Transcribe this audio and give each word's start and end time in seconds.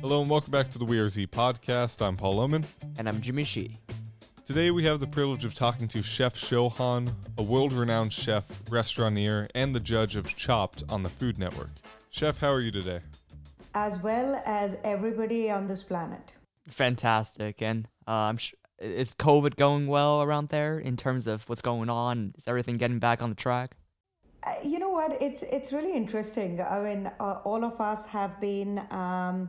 Hello 0.00 0.20
and 0.20 0.30
welcome 0.30 0.52
back 0.52 0.68
to 0.70 0.78
the 0.78 0.84
We 0.84 1.00
Are 1.00 1.08
Z 1.08 1.26
podcast. 1.26 2.00
I'm 2.06 2.16
Paul 2.16 2.36
Lohman. 2.36 2.64
And 2.98 3.08
I'm 3.08 3.20
Jimmy 3.20 3.42
Shi. 3.42 3.78
Today 4.46 4.70
we 4.70 4.84
have 4.84 5.00
the 5.00 5.08
privilege 5.08 5.44
of 5.44 5.56
talking 5.56 5.88
to 5.88 6.04
Chef 6.04 6.36
Chauhan, 6.36 7.12
a 7.36 7.42
world 7.42 7.72
renowned 7.72 8.12
chef, 8.12 8.44
restaurateur, 8.70 9.48
and 9.56 9.74
the 9.74 9.80
judge 9.80 10.14
of 10.14 10.28
Chopped 10.36 10.84
on 10.88 11.02
the 11.02 11.08
Food 11.08 11.36
Network. 11.36 11.70
Chef, 12.10 12.38
how 12.38 12.52
are 12.52 12.60
you 12.60 12.70
today? 12.70 13.00
As 13.74 13.98
well 14.00 14.40
as 14.46 14.76
everybody 14.84 15.50
on 15.50 15.66
this 15.66 15.82
planet. 15.82 16.32
Fantastic. 16.68 17.60
And 17.60 17.88
uh, 18.06 18.12
I'm 18.12 18.36
sh- 18.36 18.54
is 18.78 19.14
COVID 19.14 19.56
going 19.56 19.88
well 19.88 20.22
around 20.22 20.50
there 20.50 20.78
in 20.78 20.96
terms 20.96 21.26
of 21.26 21.48
what's 21.48 21.60
going 21.60 21.90
on? 21.90 22.34
Is 22.38 22.46
everything 22.46 22.76
getting 22.76 23.00
back 23.00 23.20
on 23.20 23.30
the 23.30 23.36
track? 23.36 23.72
Uh, 24.44 24.54
you 24.62 24.78
know 24.78 24.90
what? 24.90 25.20
It's 25.20 25.42
it's 25.42 25.72
really 25.72 25.94
interesting. 25.96 26.60
I 26.60 26.80
mean, 26.80 27.10
uh, 27.18 27.40
all 27.44 27.64
of 27.64 27.80
us 27.80 28.06
have 28.06 28.40
been 28.40 28.80
um, 28.92 29.48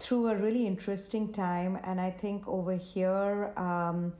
through 0.00 0.28
a 0.28 0.36
really 0.36 0.66
interesting 0.66 1.32
time, 1.32 1.78
and 1.84 2.00
I 2.00 2.10
think 2.10 2.48
over 2.48 2.74
here. 2.74 3.52
Um, 3.56 4.12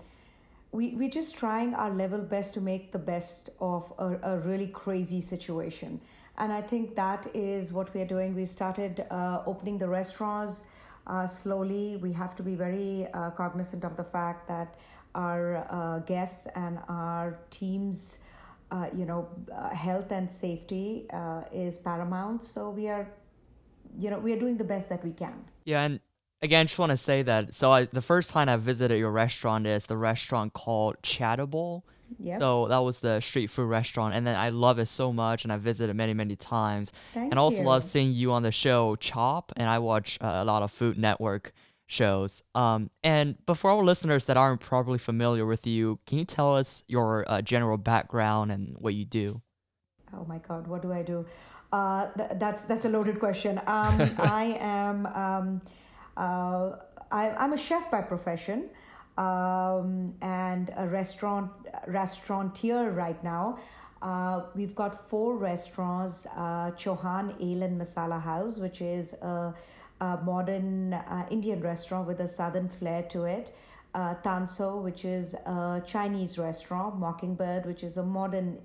we, 0.73 0.95
we're 0.95 1.11
just 1.11 1.37
trying 1.37 1.75
our 1.75 1.91
level 1.91 2.21
best 2.21 2.55
to 2.55 2.61
make 2.61 2.93
the 2.93 2.99
best 2.99 3.51
of 3.61 3.93
a, 3.99 4.35
a 4.35 4.39
really 4.39 4.69
crazy 4.69 5.21
situation. 5.21 6.01
And 6.39 6.53
I 6.53 6.63
think 6.63 6.95
that 6.95 7.27
is 7.35 7.73
what 7.73 7.93
we're 7.93 8.07
doing. 8.07 8.35
We've 8.35 8.51
started 8.51 9.05
uh, 9.11 9.43
opening 9.47 9.79
the 9.79 9.89
restaurants 9.89 10.65
uh, 11.07 11.27
slowly. 11.27 11.97
We 11.97 12.13
have 12.13 12.37
to 12.37 12.43
be 12.43 12.55
very 12.55 13.09
uh, 13.13 13.31
cognizant 13.31 13.85
of 13.85 13.97
the 13.97 14.05
fact 14.05 14.47
that 14.49 14.77
our 15.15 15.67
uh, 15.69 15.99
guests 16.01 16.47
and 16.55 16.79
our 16.89 17.39
teams, 17.51 18.21
uh, 18.71 18.87
you 18.95 19.05
know, 19.05 19.29
uh, 19.53 19.71
health 19.71 20.13
and 20.13 20.31
safety 20.31 21.09
is 21.53 21.79
paramount. 21.79 22.43
So 22.43 22.71
we 22.71 22.89
are, 22.89 23.09
you 23.99 24.11
know, 24.11 24.19
we 24.19 24.33
are 24.33 24.39
doing 24.39 24.57
the 24.57 24.65
best 24.65 24.89
that 24.89 25.05
we 25.05 25.13
can. 25.13 25.45
Yeah, 25.65 25.83
and 25.83 26.01
again, 26.43 26.67
just 26.67 26.79
want 26.79 26.91
to 26.91 26.97
say 26.97 27.23
that. 27.23 27.55
So 27.55 27.73
I, 27.73 27.85
the 27.87 28.03
first 28.03 28.31
time 28.31 28.49
I 28.49 28.57
visited 28.57 28.99
your 28.99 29.11
restaurant 29.11 29.67
is 29.67 29.87
the 29.87 29.97
restaurant 29.97 30.53
called 30.53 30.97
Chaatable. 31.03 31.83
Yep. 32.19 32.41
So 32.41 32.69
that 32.69 32.79
was 32.79 32.99
the 32.99 33.21
street 33.21 33.49
food 33.49 33.69
restaurant, 33.69 34.15
and 34.15 34.27
then 34.27 34.35
I 34.35 34.49
love 34.49 34.81
it 34.81 34.87
so 34.87 35.13
much, 35.13 35.45
and 35.45 35.53
I 35.53 35.57
visited 35.59 35.95
many, 35.95 36.13
many 36.13 36.35
times. 36.35 36.91
Thank 37.15 37.31
and 37.31 37.39
I 37.39 37.43
also 37.43 37.61
you. 37.61 37.69
love 37.69 37.85
seeing 37.85 38.13
you 38.13 38.33
on 38.33 38.43
the 38.43 38.51
show 38.51 38.97
Chop, 38.97 39.53
and 39.57 39.69
I 39.69 39.79
watch 39.79 40.19
uh, 40.21 40.27
a 40.27 40.45
lot 40.45 40.63
of 40.63 40.73
Food 40.73 40.99
Network 40.99 41.53
shows. 41.87 42.43
Um, 42.55 42.91
and 43.03 43.45
before 43.47 43.73
our 43.73 43.85
listeners 43.85 44.27
that 44.27 44.37
aren't 44.37 44.61
probably 44.61 44.99
familiar 44.99 45.47
with 45.47 45.67
you, 45.67 45.99
can 46.07 46.19
you 46.19 46.25
tell 46.25 46.57
us 46.57 46.85
your 46.89 47.25
uh, 47.29 47.43
general 47.43 47.77
background 47.79 48.51
and 48.51 48.77
what 48.79 48.95
you 48.95 49.05
do? 49.05 49.41
Oh 50.15 50.25
my 50.27 50.39
God, 50.39 50.67
what 50.67 50.83
do 50.83 50.93
I 50.93 51.03
do? 51.03 51.27
Uh, 51.73 52.09
th- 52.17 52.31
that's 52.35 52.65
that's 52.65 52.85
a 52.85 52.89
loaded 52.89 53.21
question. 53.21 53.59
Um, 53.67 54.01
I 54.19 54.57
am 54.61 55.07
um, 55.07 55.63
uh, 56.17 56.77
I, 57.11 57.31
I'm 57.31 57.53
a 57.53 57.59
chef 57.59 57.91
by 57.91 58.03
profession 58.03 58.71
um, 59.17 60.15
and 60.21 60.73
a 60.77 60.89
restaurant 60.89 61.51
restaurateur 61.87 62.91
right 62.91 63.23
now. 63.23 63.59
Uh, 64.03 64.43
we've 64.55 64.75
got 64.75 65.09
four 65.09 65.37
restaurants: 65.37 66.27
uh, 66.37 66.71
Chauhan 66.73 67.35
Ale 67.41 67.63
and 67.63 67.81
Masala 67.81 68.21
House, 68.21 68.59
which 68.59 68.81
is 68.81 69.13
a, 69.15 69.55
a 70.01 70.19
modern 70.25 70.95
uh, 70.95 71.27
Indian 71.31 71.61
restaurant 71.61 72.07
with 72.07 72.21
a 72.21 72.29
southern 72.29 72.69
flair 72.69 73.03
to 73.11 73.25
it. 73.25 73.53
Uh, 73.93 74.15
Tanso, 74.25 74.81
which 74.83 75.05
is 75.05 75.35
a 75.35 75.83
Chinese 75.85 76.39
restaurant. 76.39 76.97
Mockingbird, 76.99 77.67
which 77.67 77.83
is 77.83 77.97
a 77.97 78.05
modern 78.05 78.59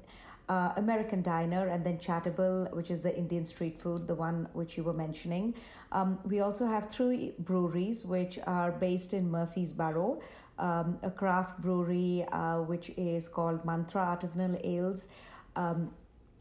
uh, 0.50 0.74
American 0.78 1.22
diner, 1.22 1.68
and 1.68 1.86
then 1.86 1.98
Chaatable, 1.98 2.74
which 2.74 2.92
is 2.92 3.02
the 3.02 3.16
Indian 3.16 3.46
street 3.46 3.78
food, 3.78 4.08
the 4.08 4.16
one 4.16 4.48
which 4.54 4.78
you 4.78 4.84
were 4.84 4.94
mentioning. 4.94 5.56
Um, 5.92 6.20
we 6.26 6.40
also 6.40 6.68
have 6.68 6.90
three 6.90 7.34
breweries 7.40 8.06
which 8.06 8.40
are 8.46 8.72
based 8.72 9.14
in 9.14 9.30
Murfreesboro. 9.30 10.22
Um, 10.58 11.00
a 11.04 11.12
craft 11.12 11.62
brewery 11.62 12.26
uh, 12.32 12.60
which 12.60 12.90
is 12.96 13.28
called 13.28 13.66
Mantra 13.66 14.02
Artisanal 14.02 14.60
Ales. 14.64 15.08
Um, 15.56 15.92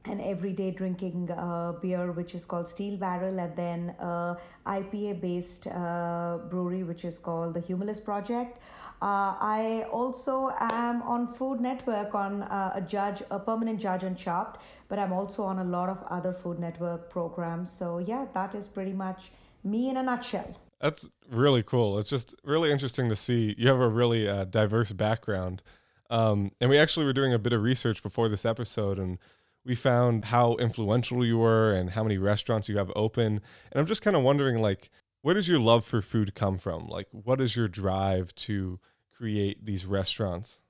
an 0.06 0.20
everyday 0.20 0.70
drinking 0.70 1.30
uh, 1.30 1.72
beer 1.80 2.12
which 2.12 2.34
is 2.34 2.44
called 2.44 2.68
Steel 2.68 2.96
Barrel, 2.96 3.38
and 3.38 3.56
then 3.56 3.94
uh, 3.98 4.34
IPA 4.66 5.20
based 5.20 5.66
uh, 5.66 6.38
brewery 6.50 6.82
which 6.82 7.04
is 7.04 7.18
called 7.18 7.54
the 7.54 7.60
Humulus 7.60 8.02
Project. 8.04 8.58
Uh, 9.00 9.34
I 9.40 9.86
also 9.90 10.52
am 10.58 11.02
on 11.02 11.26
Food 11.26 11.60
Network 11.60 12.14
on 12.14 12.42
uh, 12.42 12.72
a 12.74 12.80
judge, 12.80 13.22
a 13.30 13.38
permanent 13.38 13.80
judge 13.80 14.04
on 14.04 14.14
Chopped, 14.14 14.62
but 14.88 14.98
I'm 14.98 15.12
also 15.12 15.42
on 15.42 15.58
a 15.58 15.64
lot 15.64 15.88
of 15.88 16.02
other 16.10 16.32
Food 16.32 16.58
Network 16.58 17.10
programs. 17.10 17.70
So, 17.70 17.98
yeah, 17.98 18.26
that 18.34 18.54
is 18.54 18.68
pretty 18.68 18.92
much 18.92 19.30
me 19.62 19.88
in 19.88 19.96
a 19.96 20.02
nutshell. 20.02 20.56
That's 20.80 21.08
really 21.30 21.62
cool. 21.62 21.98
It's 21.98 22.10
just 22.10 22.34
really 22.44 22.70
interesting 22.70 23.08
to 23.08 23.16
see. 23.16 23.54
You 23.56 23.68
have 23.68 23.80
a 23.80 23.88
really 23.88 24.26
diverse 24.50 24.92
background. 24.92 25.62
Um, 26.10 26.52
and 26.60 26.68
we 26.68 26.78
actually 26.78 27.06
were 27.06 27.14
doing 27.14 27.32
a 27.32 27.38
bit 27.38 27.52
of 27.52 27.62
research 27.62 28.02
before 28.02 28.28
this 28.28 28.44
episode, 28.44 28.98
and 28.98 29.18
we 29.64 29.74
found 29.74 30.26
how 30.26 30.56
influential 30.56 31.24
you 31.24 31.38
were 31.38 31.72
and 31.72 31.90
how 31.90 32.02
many 32.02 32.18
restaurants 32.18 32.68
you 32.68 32.76
have 32.76 32.92
open. 32.94 33.40
And 33.72 33.80
I'm 33.80 33.86
just 33.86 34.02
kind 34.02 34.16
of 34.16 34.22
wondering, 34.22 34.60
like, 34.60 34.90
where 35.22 35.34
does 35.34 35.48
your 35.48 35.58
love 35.58 35.84
for 35.84 36.02
food 36.02 36.34
come 36.34 36.58
from? 36.58 36.86
Like, 36.86 37.08
what 37.10 37.40
is 37.40 37.56
your 37.56 37.68
drive 37.68 38.34
to 38.34 38.78
create 39.16 39.64
these 39.64 39.86
restaurants? 39.86 40.60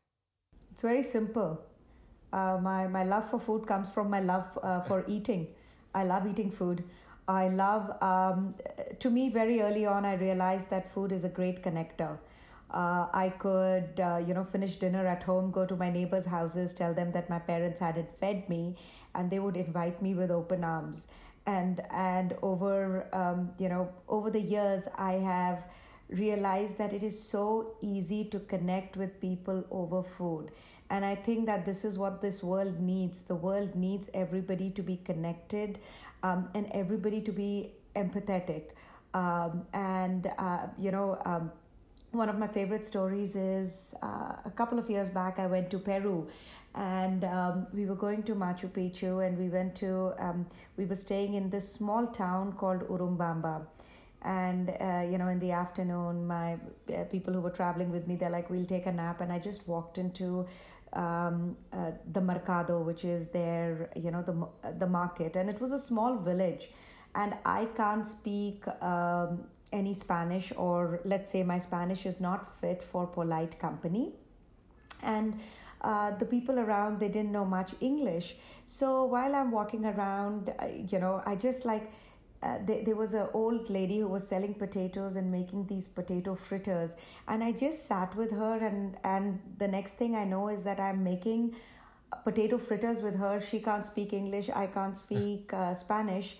It's 0.70 0.82
very 0.82 1.02
simple. 1.02 1.60
Uh, 2.32 2.58
my, 2.62 2.86
my 2.86 3.04
love 3.04 3.30
for 3.30 3.40
food 3.40 3.66
comes 3.66 3.88
from 3.88 4.10
my 4.10 4.20
love 4.20 4.58
uh, 4.62 4.80
for 4.80 5.04
eating. 5.08 5.48
I 5.94 6.04
love 6.04 6.26
eating 6.26 6.50
food. 6.50 6.84
I 7.26 7.48
love, 7.48 8.00
um, 8.02 8.54
to 8.98 9.10
me, 9.10 9.28
very 9.28 9.60
early 9.60 9.86
on, 9.86 10.04
I 10.04 10.14
realized 10.14 10.70
that 10.70 10.92
food 10.92 11.10
is 11.10 11.24
a 11.24 11.28
great 11.28 11.62
connector. 11.62 12.18
Uh, 12.74 13.06
I 13.14 13.28
could, 13.38 14.00
uh, 14.00 14.20
you 14.26 14.34
know, 14.34 14.42
finish 14.42 14.74
dinner 14.76 15.06
at 15.06 15.22
home, 15.22 15.52
go 15.52 15.64
to 15.64 15.76
my 15.76 15.90
neighbors' 15.90 16.26
houses, 16.26 16.74
tell 16.74 16.92
them 16.92 17.12
that 17.12 17.30
my 17.30 17.38
parents 17.38 17.78
hadn't 17.78 18.08
fed 18.18 18.48
me, 18.48 18.76
and 19.14 19.30
they 19.30 19.38
would 19.38 19.56
invite 19.56 20.02
me 20.02 20.14
with 20.14 20.32
open 20.32 20.64
arms. 20.64 21.06
And 21.46 21.80
and 21.90 22.34
over, 22.42 23.06
um, 23.12 23.52
you 23.58 23.68
know, 23.68 23.90
over 24.08 24.28
the 24.28 24.40
years, 24.40 24.88
I 24.96 25.12
have 25.12 25.64
realized 26.08 26.78
that 26.78 26.92
it 26.92 27.04
is 27.04 27.22
so 27.22 27.76
easy 27.80 28.24
to 28.24 28.40
connect 28.40 28.96
with 28.96 29.20
people 29.20 29.64
over 29.70 30.02
food. 30.02 30.50
And 30.90 31.04
I 31.04 31.14
think 31.14 31.46
that 31.46 31.64
this 31.64 31.84
is 31.84 31.96
what 31.96 32.20
this 32.20 32.42
world 32.42 32.80
needs. 32.80 33.22
The 33.22 33.34
world 33.34 33.74
needs 33.74 34.10
everybody 34.14 34.70
to 34.70 34.82
be 34.82 34.96
connected 34.96 35.78
um, 36.22 36.48
and 36.54 36.66
everybody 36.72 37.20
to 37.22 37.32
be 37.32 37.72
empathetic. 37.96 38.70
Um, 39.14 39.66
and, 39.72 40.30
uh, 40.38 40.66
you 40.78 40.90
know, 40.90 41.20
um, 41.24 41.52
one 42.14 42.28
of 42.28 42.38
my 42.38 42.46
favorite 42.46 42.86
stories 42.86 43.36
is 43.36 43.94
uh, 44.02 44.36
a 44.44 44.50
couple 44.54 44.78
of 44.78 44.88
years 44.88 45.10
back, 45.10 45.38
I 45.38 45.46
went 45.46 45.70
to 45.70 45.78
Peru. 45.78 46.28
And 46.74 47.24
um, 47.24 47.66
we 47.72 47.86
were 47.86 47.94
going 47.94 48.22
to 48.24 48.34
Machu 48.34 48.68
Picchu 48.68 49.26
and 49.26 49.38
we 49.38 49.48
went 49.48 49.76
to, 49.76 50.12
um, 50.18 50.46
we 50.76 50.84
were 50.86 50.96
staying 50.96 51.34
in 51.34 51.50
this 51.50 51.72
small 51.72 52.06
town 52.06 52.52
called 52.52 52.88
Urubamba. 52.88 53.66
And 54.22 54.70
uh, 54.70 55.06
you 55.10 55.18
know 55.18 55.28
in 55.28 55.38
the 55.38 55.52
afternoon 55.52 56.26
my 56.26 56.54
uh, 56.92 57.04
people 57.04 57.34
who 57.34 57.42
were 57.42 57.50
traveling 57.50 57.90
with 57.92 58.08
me 58.08 58.16
they're 58.16 58.30
like 58.30 58.48
we'll 58.48 58.64
take 58.64 58.86
a 58.86 58.92
nap. 58.92 59.20
And 59.20 59.30
i 59.30 59.38
just 59.38 59.68
walked 59.68 59.98
into 59.98 60.46
um, 60.94 61.56
uh, 61.72 61.90
the 62.10 62.22
mercado 62.22 62.80
which 62.80 63.04
is 63.04 63.28
their 63.28 63.90
you 63.94 64.10
know 64.10 64.22
the 64.22 64.72
the 64.78 64.86
market. 64.86 65.36
And 65.36 65.48
it 65.50 65.60
was 65.60 65.72
a 65.72 65.78
small 65.78 66.16
village. 66.16 66.70
And 67.14 67.34
i 67.44 67.66
can't 67.66 68.06
speak 68.06 68.66
um, 68.82 69.44
any 69.80 69.92
spanish 69.94 70.52
or 70.56 71.00
let's 71.12 71.30
say 71.36 71.42
my 71.42 71.58
spanish 71.58 72.06
is 72.12 72.20
not 72.20 72.46
fit 72.60 72.82
for 72.92 73.06
polite 73.06 73.58
company. 73.58 74.12
And 75.02 75.38
uh, 75.80 76.12
the 76.16 76.24
people 76.24 76.58
around 76.58 77.00
they 77.00 77.08
didn't 77.08 77.32
know 77.32 77.44
much 77.44 77.74
english. 77.80 78.36
So 78.66 79.04
while 79.04 79.34
i'm 79.40 79.50
walking 79.50 79.84
around 79.84 80.50
uh, 80.58 80.68
you 80.92 80.98
know 80.98 81.22
i 81.26 81.34
just 81.34 81.64
like 81.70 81.90
uh, 82.42 82.58
there, 82.66 82.84
there 82.84 82.96
was 82.96 83.14
an 83.14 83.28
old 83.32 83.68
lady 83.70 83.98
who 84.00 84.08
was 84.08 84.26
selling 84.28 84.54
potatoes 84.54 85.16
and 85.16 85.30
making 85.32 85.66
these 85.66 85.88
potato 85.88 86.34
fritters. 86.34 86.96
And 87.28 87.44
i 87.44 87.52
just 87.52 87.86
sat 87.86 88.16
with 88.22 88.32
her 88.40 88.56
and 88.70 88.96
and 89.04 89.40
the 89.58 89.68
next 89.76 89.94
thing 90.02 90.16
i 90.22 90.24
know 90.24 90.48
is 90.48 90.62
that 90.64 90.80
i'm 90.80 91.04
making 91.04 91.54
potato 92.24 92.58
fritters 92.58 93.00
with 93.02 93.16
her. 93.16 93.40
She 93.40 93.58
can't 93.60 93.84
speak 93.86 94.12
english. 94.12 94.48
I 94.48 94.66
can't 94.78 94.96
speak 95.04 95.52
uh, 95.52 95.74
spanish. 95.74 96.36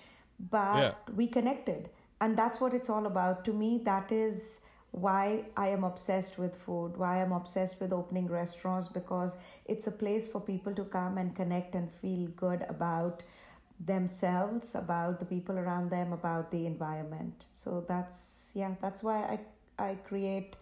But 0.51 0.79
Yeah. 0.83 0.95
we 1.21 1.27
connected 1.29 1.91
and 2.21 2.37
that's 2.37 2.61
what 2.61 2.75
it's 2.75 2.91
all 2.91 3.07
about. 3.07 3.45
To 3.47 3.53
me 3.53 3.81
that 3.85 4.13
is 4.13 4.61
why 4.91 5.45
i 5.57 5.67
am 5.67 5.83
obsessed 5.83 6.39
with 6.39 6.55
food 6.55 6.97
why 6.97 7.21
i'm 7.21 7.33
obsessed 7.33 7.81
with 7.81 7.93
opening 7.93 8.29
restaurants 8.29 8.87
because 8.87 9.37
it's 9.67 9.89
a 9.89 9.91
place 9.91 10.25
for 10.25 10.41
people 10.41 10.73
to 10.73 10.85
come 10.85 11.19
and 11.19 11.35
connect 11.35 11.75
and 11.75 11.91
feel 11.91 12.29
good 12.37 12.65
about 12.69 13.25
themselves 13.85 14.75
about 14.75 15.21
the 15.21 15.27
people 15.27 15.59
around 15.59 15.91
them 15.91 16.13
about 16.13 16.51
the 16.51 16.67
environment. 16.67 17.47
So 17.53 17.85
that's 17.87 18.53
yeah 18.55 18.75
that's 18.81 19.03
why 19.03 19.39
i 19.79 19.85
i 19.91 19.95
create 19.97 20.57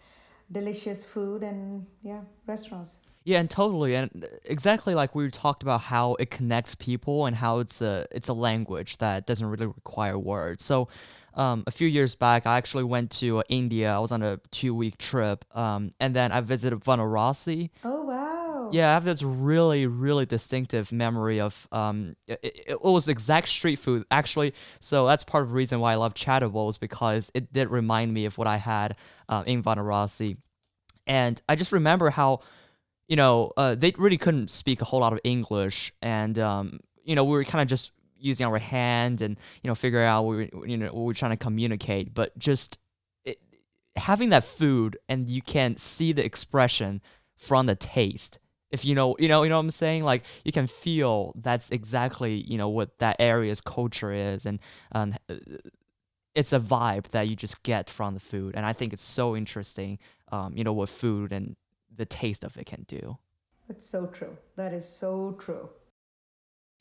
delicious 0.51 1.03
food 1.03 1.43
and 1.43 1.85
yeah 2.01 2.21
restaurants. 2.47 2.99
Yeah, 3.25 3.39
and 3.39 3.49
totally, 3.49 3.95
and 3.95 4.27
exactly 4.43 4.95
like 4.95 5.15
we 5.15 5.29
talked 5.29 5.63
about 5.63 5.79
how 5.79 6.15
it 6.15 6.29
connects 6.29 6.75
people 6.75 7.25
and 7.25 7.37
how 7.37 7.59
it's 7.59 7.81
a 7.81 8.05
it's 8.11 8.27
a 8.27 8.33
language 8.33 8.97
that 8.97 9.25
doesn't 9.25 9.47
really 9.47 9.67
require 9.67 10.19
words. 10.19 10.65
So, 10.65 10.89
um, 11.35 11.63
a 11.65 11.71
few 11.71 11.87
years 11.87 12.15
back, 12.15 12.45
I 12.45 12.57
actually 12.57 12.83
went 12.83 13.11
to 13.11 13.39
uh, 13.39 13.43
India. 13.49 13.93
I 13.93 13.99
was 13.99 14.11
on 14.11 14.21
a 14.21 14.39
two 14.51 14.75
week 14.75 14.97
trip, 14.97 15.45
um, 15.55 15.93
and 15.99 16.15
then 16.15 16.31
I 16.31 16.41
visited 16.41 16.79
Varanasi. 16.79 17.69
Oh 17.83 18.03
wow! 18.03 18.69
Yeah, 18.71 18.91
I 18.91 18.93
have 18.93 19.03
this 19.03 19.23
really, 19.23 19.87
really 19.87 20.25
distinctive 20.25 20.91
memory 20.91 21.39
of 21.39 21.67
um, 21.71 22.15
it, 22.27 22.39
it 22.67 22.81
was 22.81 23.07
exact 23.07 23.47
street 23.47 23.77
food 23.77 24.05
actually. 24.11 24.53
So 24.79 25.07
that's 25.07 25.23
part 25.23 25.43
of 25.43 25.49
the 25.49 25.55
reason 25.55 25.79
why 25.79 25.93
I 25.93 25.95
love 25.95 26.13
Chaatable 26.13 26.79
because 26.79 27.31
it 27.33 27.51
did 27.51 27.69
remind 27.69 28.13
me 28.13 28.25
of 28.25 28.37
what 28.37 28.47
I 28.47 28.57
had 28.57 28.95
uh, 29.27 29.43
in 29.45 29.63
Varanasi, 29.63 30.37
and 31.07 31.41
I 31.49 31.55
just 31.55 31.71
remember 31.71 32.11
how, 32.11 32.41
you 33.07 33.15
know, 33.15 33.51
uh, 33.57 33.75
they 33.75 33.93
really 33.97 34.17
couldn't 34.17 34.51
speak 34.51 34.81
a 34.81 34.85
whole 34.85 34.99
lot 34.99 35.13
of 35.13 35.19
English, 35.23 35.93
and 36.01 36.37
um, 36.37 36.79
you 37.03 37.15
know, 37.15 37.23
we 37.23 37.31
were 37.31 37.43
kind 37.43 37.61
of 37.61 37.67
just 37.67 37.91
using 38.23 38.45
our 38.45 38.57
hand 38.57 39.21
and 39.21 39.37
you 39.61 39.67
know 39.67 39.75
figure 39.75 40.01
out 40.01 40.23
what 40.23 40.37
we 40.37 40.49
you 40.65 40.77
know 40.77 40.87
what 40.87 41.03
we're 41.03 41.13
trying 41.13 41.31
to 41.31 41.37
communicate, 41.37 42.13
but 42.13 42.37
just 42.39 42.77
it, 43.25 43.39
having 43.95 44.29
that 44.29 44.43
food 44.43 44.97
and 45.09 45.29
you 45.29 45.41
can 45.41 45.77
see 45.77 46.11
the 46.13 46.25
expression 46.25 47.01
from 47.35 47.65
the 47.65 47.75
taste. 47.75 48.39
If 48.71 48.85
you 48.85 48.95
know 48.95 49.15
you 49.19 49.27
know 49.27 49.43
you 49.43 49.49
know 49.49 49.57
what 49.57 49.65
i'm 49.65 49.71
saying? 49.71 50.03
Like 50.03 50.23
you 50.43 50.51
can 50.51 50.67
feel 50.67 51.33
that's 51.35 51.69
exactly 51.69 52.33
you 52.35 52.57
know 52.57 52.69
what 52.69 52.97
that 52.99 53.17
area's 53.19 53.61
culture 53.61 54.11
is 54.11 54.45
and 54.45 54.59
um, 54.93 55.15
it's 56.33 56.53
a 56.53 56.59
vibe 56.59 57.09
that 57.09 57.27
you 57.27 57.35
just 57.35 57.61
get 57.63 57.89
from 57.89 58.13
the 58.15 58.19
food. 58.19 58.55
And 58.55 58.65
i 58.65 58.73
think 58.73 58.93
it's 58.93 59.03
so 59.03 59.35
interesting 59.35 59.99
um, 60.31 60.57
you 60.57 60.63
know 60.63 60.73
what 60.73 60.89
food 60.89 61.31
and 61.31 61.55
the 61.95 62.05
taste 62.05 62.43
of 62.43 62.57
it 62.57 62.65
can 62.65 62.85
do. 62.87 63.17
That's 63.67 63.85
so 63.85 64.07
true. 64.07 64.35
That 64.55 64.73
is 64.73 64.87
so 64.87 65.37
true 65.39 65.69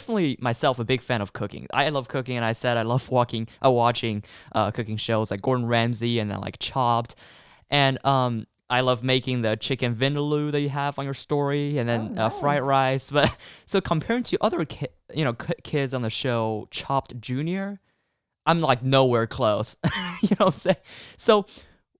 personally 0.02 0.36
myself 0.40 0.78
a 0.78 0.84
big 0.84 1.00
fan 1.00 1.20
of 1.20 1.32
cooking 1.32 1.66
i 1.72 1.88
love 1.88 2.08
cooking 2.08 2.36
and 2.36 2.44
i 2.44 2.52
said 2.52 2.76
i 2.76 2.82
love 2.82 3.08
walking 3.18 3.46
uh, 3.64 3.70
watching 3.70 4.22
uh, 4.52 4.70
cooking 4.70 4.96
shows 4.96 5.30
like 5.30 5.40
gordon 5.40 5.66
ramsay 5.66 6.18
and 6.18 6.30
then 6.30 6.40
like 6.40 6.58
chopped 6.58 7.14
and 7.70 8.04
um 8.04 8.46
I 8.70 8.80
love 8.80 9.02
making 9.04 9.42
the 9.42 9.54
chicken 9.54 9.94
vindaloo 9.94 10.50
that 10.50 10.60
you 10.62 10.70
have 10.70 10.98
on 10.98 11.04
your 11.04 11.12
story, 11.12 11.76
and 11.76 11.86
then 11.86 12.14
Oh, 12.16 12.22
uh, 12.22 12.28
fried 12.30 12.62
rice. 12.62 13.10
But 13.16 13.36
so 13.66 13.82
comparing 13.82 14.22
to 14.22 14.38
other 14.40 14.64
ki- 14.64 14.86
you 15.14 15.24
know 15.24 15.34
ki- 15.34 15.60
kids 15.62 15.92
on 15.92 16.00
the 16.00 16.08
show, 16.08 16.68
Chopped 16.70 17.20
Junior, 17.20 17.80
I'm 18.46 18.62
like 18.62 18.82
nowhere 18.82 19.26
close. 19.26 19.76
you 20.22 20.30
know 20.40 20.46
what 20.46 20.54
I'm 20.54 20.60
saying? 20.60 20.76
So, 21.18 21.44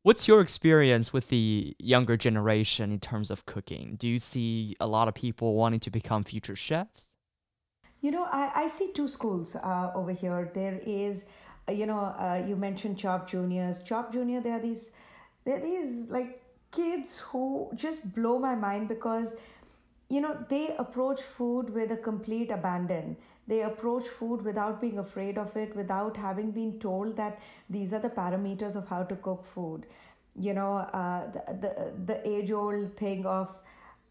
what's 0.03 0.27
your 0.27 0.41
experience 0.41 1.13
with 1.13 1.29
the 1.29 1.77
younger 1.79 2.17
generation 2.17 2.91
in 2.91 3.01
terms 3.01 3.31
of 3.31 3.45
cooking? 3.45 3.97
Do 3.99 4.09
you 4.09 4.19
see 4.19 4.75
a 4.81 4.87
lot 4.87 5.09
of 5.09 5.15
people 5.15 5.55
wanting 5.55 5.81
to 5.81 5.91
become 5.91 6.25
future 6.25 6.57
chefs? 6.57 7.12
You 8.03 8.11
know, 8.11 8.25
I, 8.31 8.51
I 8.65 8.69
see 8.69 8.91
two 8.93 9.07
schools 9.07 9.55
uh, 9.57 9.93
over 9.95 10.13
here. 10.13 10.51
There 10.53 10.81
is, 10.85 11.25
uh, 11.69 11.73
you 11.73 11.87
know, 11.87 12.01
uh, 12.01 12.45
you 12.47 12.57
mentioned 12.57 12.99
Chop 12.99 13.29
Juniors. 13.29 13.83
Chop 13.85 14.13
Junior, 14.13 14.41
there 14.41 14.55
are 14.55 14.61
these, 14.61 14.91
there 15.45 15.59
are 15.59 15.61
these 15.61 16.11
like 16.11 16.43
kids 16.73 17.19
who 17.19 17.71
just 17.77 18.13
blow 18.15 18.41
my 18.41 18.57
mind 18.57 18.89
because, 18.89 19.37
you 20.09 20.21
know, 20.21 20.37
they 20.49 20.75
approach 20.79 21.23
food 21.23 21.71
with 21.71 21.93
a 21.93 21.97
complete 21.97 22.51
abandon. 22.51 23.17
They 23.47 23.63
approach 23.63 24.09
food 24.09 24.43
without 24.45 24.81
being 24.81 24.99
afraid 24.99 25.39
of 25.39 25.57
it, 25.57 25.77
without 25.77 26.17
having 26.17 26.51
been 26.51 26.81
told 26.81 27.17
that 27.17 27.41
these 27.71 27.93
are 27.93 28.01
the 28.01 28.11
parameters 28.11 28.75
of 28.75 28.89
how 28.89 29.05
to 29.05 29.15
cook 29.17 29.45
food. 29.45 29.87
You 30.35 30.55
know, 30.55 30.75
uh, 30.77 31.31
the, 31.31 31.43
the, 31.55 31.93
the 32.07 32.29
age 32.29 32.51
old 32.51 32.97
thing 32.97 33.27
of, 33.27 33.61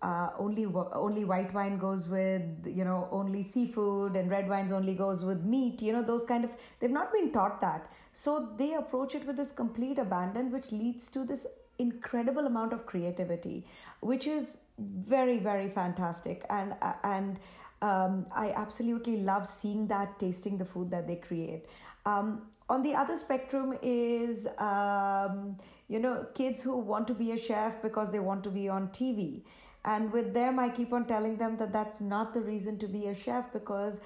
uh, 0.01 0.29
only 0.39 0.65
only 0.93 1.23
white 1.25 1.53
wine 1.53 1.77
goes 1.77 2.07
with 2.07 2.41
you 2.65 2.83
know 2.83 3.07
only 3.11 3.43
seafood 3.43 4.15
and 4.15 4.31
red 4.31 4.49
wines 4.49 4.71
only 4.71 4.95
goes 4.95 5.23
with 5.23 5.43
meat 5.45 5.81
you 5.81 5.93
know 5.93 6.01
those 6.01 6.23
kind 6.25 6.43
of 6.43 6.51
they've 6.79 6.91
not 6.91 7.13
been 7.13 7.31
taught 7.31 7.61
that. 7.61 7.87
So 8.13 8.49
they 8.57 8.73
approach 8.73 9.15
it 9.15 9.25
with 9.25 9.37
this 9.37 9.51
complete 9.51 9.99
abandon 9.99 10.51
which 10.51 10.71
leads 10.71 11.09
to 11.11 11.23
this 11.23 11.45
incredible 11.77 12.45
amount 12.45 12.73
of 12.73 12.85
creativity 12.85 13.65
which 13.99 14.27
is 14.27 14.57
very 14.79 15.37
very 15.37 15.69
fantastic. 15.69 16.45
And 16.49 16.75
and 17.03 17.39
um, 17.83 18.25
I 18.31 18.51
absolutely 18.55 19.17
love 19.17 19.47
seeing 19.47 19.87
that 19.87 20.19
tasting 20.19 20.57
the 20.57 20.65
food 20.65 20.89
that 20.91 21.07
they 21.07 21.15
create. 21.15 21.65
Um, 22.05 22.43
on 22.69 22.81
the 22.83 22.95
other 22.95 23.17
spectrum 23.17 23.77
is 23.83 24.47
um, 24.57 25.57
you 25.87 25.99
know 25.99 26.25
kids 26.33 26.63
who 26.63 26.75
want 26.77 27.07
to 27.07 27.13
be 27.13 27.33
a 27.33 27.37
chef 27.37 27.81
because 27.83 28.11
they 28.11 28.19
want 28.19 28.43
to 28.45 28.49
be 28.49 28.67
on 28.67 28.87
TV 28.87 29.43
and 29.85 30.11
with 30.11 30.33
them 30.33 30.59
i 30.59 30.69
keep 30.69 30.93
on 30.93 31.05
telling 31.05 31.37
them 31.37 31.57
that 31.57 31.73
that's 31.73 32.01
not 32.01 32.33
the 32.33 32.41
reason 32.41 32.77
to 32.77 32.87
be 32.87 33.07
a 33.07 33.13
chef 33.13 33.51
because 33.53 34.01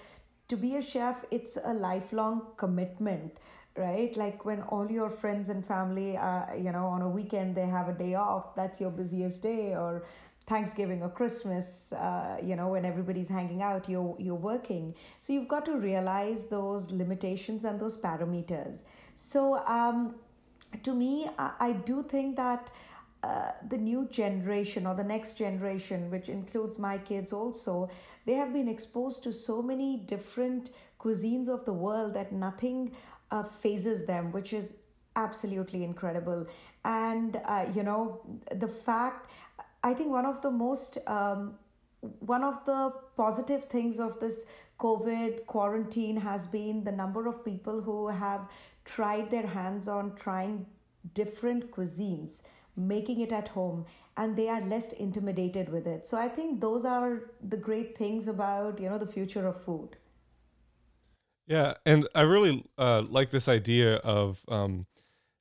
to 0.48 0.56
be 0.56 0.76
a 0.76 0.82
chef 0.82 1.26
it's 1.32 1.58
a 1.64 1.74
lifelong 1.74 2.42
commitment 2.58 3.38
right? 3.78 4.16
Like 4.16 4.46
when 4.46 4.62
all 4.64 4.90
your 4.90 5.10
friends 5.10 5.50
and 5.50 5.66
family 5.66 6.18
are 6.18 6.54
you 6.58 6.72
know 6.72 6.88
on 6.88 7.02
a 7.02 7.10
weekend 7.10 7.56
they 7.56 7.66
have 7.66 7.90
a 7.90 7.94
day 7.94 8.16
off 8.16 8.56
that's 8.56 8.80
your 8.80 8.92
busiest 8.92 9.44
day. 9.44 9.76
Or 9.76 10.06
thanksgiving 10.48 11.02
or 11.02 11.10
christmas 11.10 11.92
uh, 11.94 12.38
you 12.44 12.56
know 12.56 12.68
when 12.68 12.86
everybody's 12.86 13.30
hanging 13.30 13.62
out 13.62 13.90
you're 13.90 14.16
you're 14.20 14.36
working. 14.36 14.94
So 15.20 15.34
you've 15.34 15.48
got 15.48 15.66
to 15.66 15.76
realize 15.78 16.46
those 16.46 16.92
limitations 16.92 17.66
and 17.66 17.80
those 17.80 18.00
parameters. 18.00 18.84
So 19.16 19.66
um, 19.66 20.16
to 20.84 20.94
me 20.94 21.28
I, 21.38 21.52
I 21.60 21.72
do 21.74 22.04
think 22.04 22.36
that 22.36 22.72
uh, 23.26 23.52
the 23.70 23.78
new 23.78 24.08
generation 24.12 24.86
or 24.86 24.94
the 24.94 25.04
next 25.04 25.34
generation, 25.38 26.12
which 26.12 26.30
includes 26.30 26.78
my 26.78 26.98
kids 26.98 27.34
also, 27.34 27.90
they 28.28 28.34
have 28.34 28.54
been 28.54 28.68
exposed 28.68 29.24
to 29.24 29.34
so 29.34 29.62
many 29.64 29.98
different 29.98 30.70
cuisines 31.00 31.48
of 31.48 31.66
the 31.66 31.74
world 31.74 32.14
that 32.14 32.32
nothing 32.32 32.92
uh, 33.32 33.42
phases 33.42 34.06
them, 34.06 34.32
which 34.32 34.54
is 34.54 34.76
absolutely 35.16 35.84
incredible. 35.84 36.46
And, 36.84 37.42
uh, 37.46 37.66
you 37.74 37.82
know, 37.82 38.22
the 38.52 38.68
fact, 38.68 39.32
I 39.84 39.96
think 39.96 40.12
one 40.12 40.28
of 40.28 40.44
the 40.44 40.52
most, 40.52 41.00
um, 41.08 41.56
one 42.20 42.44
of 42.44 42.64
the 42.66 42.94
positive 43.18 43.66
things 43.66 44.00
of 44.00 44.20
this 44.20 44.46
COVID 44.80 45.48
quarantine 45.48 46.18
has 46.18 46.46
been 46.46 46.84
the 46.84 46.92
number 46.92 47.26
of 47.26 47.44
people 47.44 47.82
who 47.82 48.10
have 48.10 48.42
tried 48.84 49.32
their 49.32 49.48
hands 49.48 49.88
on 49.88 50.16
trying 50.16 50.68
different 51.14 51.72
cuisines 51.72 52.44
making 52.76 53.20
it 53.22 53.32
at 53.32 53.50
home 53.50 53.86
and 54.18 54.36
they 54.36 54.48
are 54.50 54.62
less 54.62 54.92
intimidated 54.94 55.70
with 55.70 55.88
it 55.88 56.06
so 56.06 56.18
i 56.18 56.28
think 56.28 56.62
those 56.62 56.86
are 56.86 57.32
the 57.42 57.58
great 57.58 57.98
things 57.98 58.28
about 58.28 58.80
you 58.80 58.90
know 58.90 58.98
the 58.98 59.08
future 59.08 59.48
of 59.48 59.62
food 59.62 59.98
Yeah, 61.48 61.76
and 61.86 62.08
I 62.16 62.22
really 62.22 62.66
uh, 62.78 63.04
like 63.08 63.30
this 63.30 63.48
idea 63.48 63.98
of 63.98 64.42
um, 64.48 64.88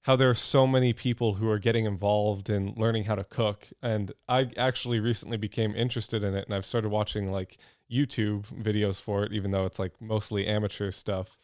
how 0.03 0.17
there 0.17 0.29
are 0.29 0.35
so 0.35 0.67
many 0.67 0.93
people 0.93 1.35
who 1.35 1.49
are 1.49 1.59
getting 1.59 1.87
involved 1.87 2.51
in 2.51 2.75
learning 2.77 3.05
how 3.05 3.15
to 3.15 3.25
cook. 3.25 3.69
And 3.83 4.13
I 4.29 4.51
actually 4.57 5.01
recently 5.01 5.39
became 5.39 5.75
interested 5.75 6.23
in 6.23 6.35
it, 6.35 6.45
and 6.45 6.55
I've 6.55 6.67
started 6.67 6.91
watching 6.91 7.33
like 7.33 7.57
YouTube 7.91 8.45
videos 8.63 9.01
for 9.01 9.25
it, 9.25 9.33
even 9.33 9.51
though 9.51 9.65
it's 9.65 9.79
like 9.79 9.93
mostly 10.01 10.47
amateur 10.47 10.91
stuff. 10.91 11.39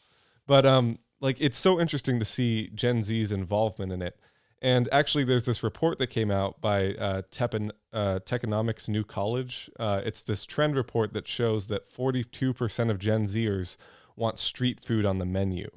But 0.46 0.66
um, 0.66 0.98
like 1.20 1.38
it's 1.40 1.58
so 1.58 1.80
interesting 1.80 2.18
to 2.18 2.26
see 2.26 2.68
Gen 2.74 3.02
Z's 3.02 3.32
involvement 3.32 3.92
in 3.92 4.02
it. 4.02 4.20
And 4.62 4.88
actually, 4.92 5.24
there's 5.24 5.46
this 5.46 5.62
report 5.62 5.98
that 5.98 6.08
came 6.08 6.30
out 6.30 6.60
by 6.60 6.94
uh, 6.94 7.22
Tepin, 7.30 7.70
uh, 7.92 8.20
Technomic's 8.20 8.88
New 8.88 9.04
College. 9.04 9.70
Uh, 9.78 10.02
it's 10.04 10.22
this 10.22 10.44
trend 10.44 10.76
report 10.76 11.14
that 11.14 11.26
shows 11.26 11.68
that 11.68 11.90
42% 11.90 12.90
of 12.90 12.98
Gen 12.98 13.24
Zers 13.24 13.76
want 14.16 14.38
street 14.38 14.84
food 14.84 15.06
on 15.06 15.18
the 15.18 15.24
menu. 15.24 15.70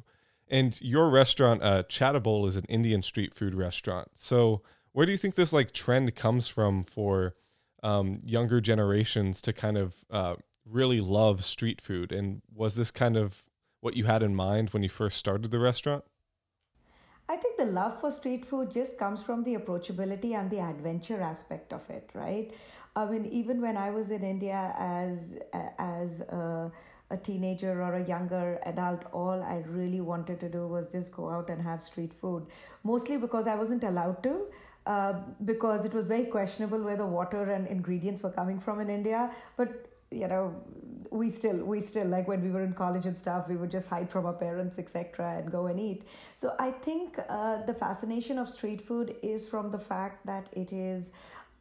And 0.49 0.79
your 0.81 1.09
restaurant, 1.09 1.63
uh, 1.63 1.83
Chaatable, 1.83 2.45
is 2.45 2.57
an 2.57 2.65
Indian 2.67 3.01
street 3.01 3.33
food 3.33 3.55
restaurant. 3.55 4.09
So, 4.15 4.61
where 4.91 5.05
do 5.05 5.11
you 5.11 5.17
think 5.17 5.35
this 5.35 5.53
like 5.53 5.71
trend 5.71 6.13
comes 6.15 6.47
from 6.47 6.83
for 6.83 7.35
um, 7.81 8.19
younger 8.23 8.61
generations 8.61 9.41
to 9.41 9.53
kind 9.53 9.77
of 9.77 9.95
uh, 10.11 10.35
really 10.69 10.99
love 10.99 11.45
street 11.45 11.79
food? 11.79 12.11
And 12.11 12.41
was 12.53 12.75
this 12.75 12.91
kind 12.91 13.15
of 13.15 13.43
what 13.79 13.95
you 13.95 14.03
had 14.03 14.21
in 14.21 14.35
mind 14.35 14.71
when 14.71 14.83
you 14.83 14.89
first 14.89 15.17
started 15.17 15.51
the 15.51 15.59
restaurant? 15.59 16.03
I 17.29 17.37
think 17.37 17.57
the 17.57 17.65
love 17.65 17.99
for 18.01 18.11
street 18.11 18.45
food 18.45 18.71
just 18.71 18.97
comes 18.97 19.23
from 19.23 19.43
the 19.43 19.55
approachability 19.55 20.33
and 20.37 20.49
the 20.49 20.59
adventure 20.59 21.21
aspect 21.21 21.71
of 21.73 21.89
it, 21.89 22.09
right? 22.13 22.51
I 22.95 23.05
mean, 23.05 23.25
even 23.25 23.61
when 23.61 23.77
I 23.77 23.89
was 23.91 24.11
in 24.11 24.23
India 24.23 24.73
as 24.77 25.39
as 25.79 26.21
a, 26.21 26.71
a 27.09 27.17
teenager 27.17 27.81
or 27.81 27.95
a 27.95 28.03
younger 28.05 28.59
adult, 28.65 29.05
all 29.13 29.41
I 29.41 29.63
really 29.67 30.01
wanted 30.01 30.39
to 30.41 30.49
do 30.49 30.67
was 30.67 30.91
just 30.91 31.11
go 31.11 31.29
out 31.29 31.49
and 31.49 31.61
have 31.61 31.81
street 31.81 32.13
food. 32.13 32.45
Mostly 32.83 33.17
because 33.17 33.47
I 33.47 33.55
wasn't 33.55 33.83
allowed 33.83 34.21
to, 34.23 34.45
uh, 34.85 35.13
because 35.45 35.85
it 35.85 35.93
was 35.93 36.07
very 36.07 36.25
questionable 36.25 36.83
where 36.83 36.97
the 36.97 37.05
water 37.05 37.49
and 37.51 37.67
ingredients 37.67 38.21
were 38.21 38.31
coming 38.31 38.59
from 38.59 38.79
in 38.79 38.89
India. 38.89 39.31
But 39.57 39.87
you 40.11 40.27
know 40.27 40.55
we 41.19 41.29
still 41.29 41.57
we 41.71 41.79
still 41.79 42.07
like 42.07 42.27
when 42.27 42.41
we 42.43 42.49
were 42.55 42.63
in 42.63 42.73
college 42.73 43.05
and 43.05 43.17
stuff 43.17 43.47
we 43.47 43.55
would 43.55 43.71
just 43.71 43.87
hide 43.89 44.09
from 44.09 44.25
our 44.25 44.33
parents 44.33 44.79
etc 44.79 45.37
and 45.37 45.51
go 45.51 45.67
and 45.67 45.79
eat 45.79 46.03
so 46.33 46.55
i 46.59 46.71
think 46.71 47.19
uh, 47.29 47.61
the 47.69 47.73
fascination 47.73 48.37
of 48.37 48.49
street 48.49 48.81
food 48.81 49.15
is 49.21 49.47
from 49.47 49.69
the 49.71 49.79
fact 49.79 50.25
that 50.25 50.49
it 50.53 50.73
is 50.73 51.11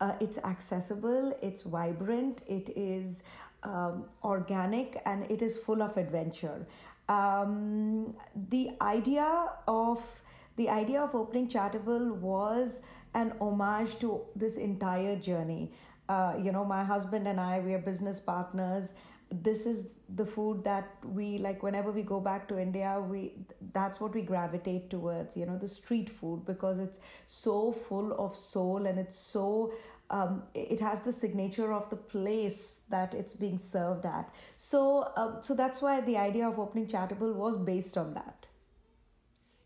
uh, 0.01 0.15
it's 0.21 0.39
accessible 0.53 1.37
it's 1.43 1.63
vibrant 1.65 2.41
it 2.47 2.71
is 2.77 3.23
um, 3.65 4.05
organic 4.25 5.01
and 5.07 5.31
it 5.31 5.43
is 5.43 5.57
full 5.57 5.83
of 5.83 5.97
adventure 5.97 6.67
Um, 7.09 8.15
the 8.51 8.71
idea 8.81 9.29
of 9.69 10.23
the 10.57 10.69
idea 10.69 11.01
of 11.03 11.15
opening 11.15 11.49
Chaatable 11.49 12.05
was 12.13 12.81
an 13.15 13.33
homage 13.41 13.99
to 14.01 14.23
this 14.35 14.57
entire 14.57 15.17
journey. 15.17 15.73
Uh, 16.09 16.35
you 16.43 16.53
know, 16.53 16.65
my 16.65 16.85
husband 16.85 17.27
and 17.27 17.41
I, 17.41 17.61
we 17.61 17.75
are 17.75 17.79
business 17.79 18.21
partners. 18.21 18.95
This 19.33 19.65
is 19.65 19.99
the 20.15 20.27
food 20.27 20.63
that 20.65 20.97
we 21.03 21.39
like 21.39 21.63
whenever 21.63 21.91
we 21.91 22.03
go 22.03 22.21
back 22.21 22.47
to 22.49 22.59
India, 22.59 23.01
we 23.01 23.33
that's 23.73 23.99
what 23.99 24.15
we 24.15 24.21
gravitate 24.23 24.91
towards, 24.91 25.37
you 25.37 25.47
know, 25.47 25.57
the 25.57 25.69
street 25.69 26.11
food 26.11 26.45
because 26.45 26.79
it's 26.79 27.01
so 27.27 27.73
full 27.73 28.13
of 28.13 28.37
soul 28.37 28.85
and 28.87 28.99
it's 28.99 29.17
so 29.17 29.73
um, 30.13 30.43
it 30.55 30.81
has 30.81 31.01
the 31.01 31.13
signature 31.13 31.73
of 31.73 31.89
the 31.89 31.97
place 31.97 32.83
that 32.91 33.15
it's 33.15 33.33
being 33.33 33.57
served 33.57 34.05
at. 34.05 34.31
So, 34.57 35.11
um, 35.17 35.39
so 35.41 35.55
that's 35.55 35.81
why 35.81 36.03
the 36.03 36.19
idea 36.19 36.47
of 36.47 36.59
opening 36.59 36.87
Chaatable 36.87 37.35
was 37.35 37.57
based 37.57 37.97
on 37.97 38.13
that. 38.15 38.49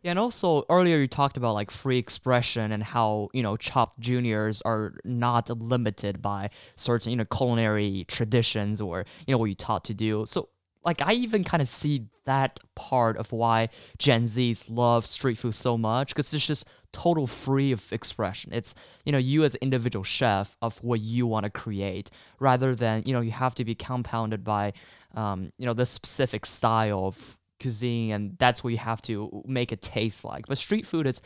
Yeah, 0.07 0.13
and 0.13 0.21
also 0.21 0.65
earlier 0.71 0.99
you 0.99 1.09
talked 1.09 1.37
about 1.37 1.55
like 1.55 1.69
free 1.69 1.99
expression 1.99 2.71
and 2.71 2.81
how 2.81 3.29
you 3.33 3.43
know 3.43 3.57
Chopped 3.57 3.99
Juniors 3.99 4.63
are 4.63 4.95
not 5.05 5.51
limited 5.51 6.23
by 6.23 6.51
certain 6.77 7.11
you 7.11 7.17
know 7.17 7.25
culinary 7.25 8.05
traditions 8.07 8.81
or 8.81 9.05
you 9.27 9.35
know 9.35 9.39
what 9.39 9.47
you're 9.47 9.57
taught 9.57 9.83
to 9.87 9.95
do. 9.95 10.25
So 10.25 10.49
like 10.85 11.03
I 11.03 11.15
even 11.15 11.43
kind 11.43 11.61
of 11.61 11.69
see 11.69 12.07
that 12.25 12.61
part 12.77 13.17
of 13.17 13.33
why 13.33 13.69
Gen 13.99 14.27
Zs 14.27 14.67
love 14.69 15.05
street 15.07 15.39
food 15.39 15.57
so 15.57 15.77
much 15.77 16.11
because 16.11 16.33
it's 16.33 16.47
just 16.47 16.67
total 16.93 17.27
free 17.27 17.73
of 17.73 17.93
expression. 17.93 18.53
It's 18.53 18.77
you 19.05 19.11
know 19.11 19.19
you 19.19 19.43
as 19.43 19.57
individual 19.57 20.05
chef 20.05 20.57
of 20.63 20.79
what 20.85 21.01
you 21.01 21.27
want 21.27 21.45
to 21.45 21.51
create 21.51 22.13
rather 22.39 22.77
than 22.77 23.03
you 23.07 23.13
know 23.13 23.21
you 23.21 23.33
have 23.33 23.57
to 23.57 23.65
be 23.65 23.75
compounded 23.75 24.45
by 24.45 24.73
um, 25.17 25.51
you 25.59 25.67
know 25.67 25.75
the 25.75 25.85
specific 25.85 26.47
style 26.47 27.07
of 27.07 27.37
cuisine 27.61 28.13
and 28.13 28.37
that's 28.39 28.63
what 28.63 28.71
you 28.71 28.79
have 28.79 29.03
to 29.03 29.43
make 29.47 29.73
it 29.73 29.83
taste 29.83 30.25
like. 30.25 30.47
But 30.47 30.59
street 30.59 30.87
food 30.87 31.07
is, 31.07 31.21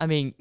I 0.00 0.06
mean, 0.06 0.34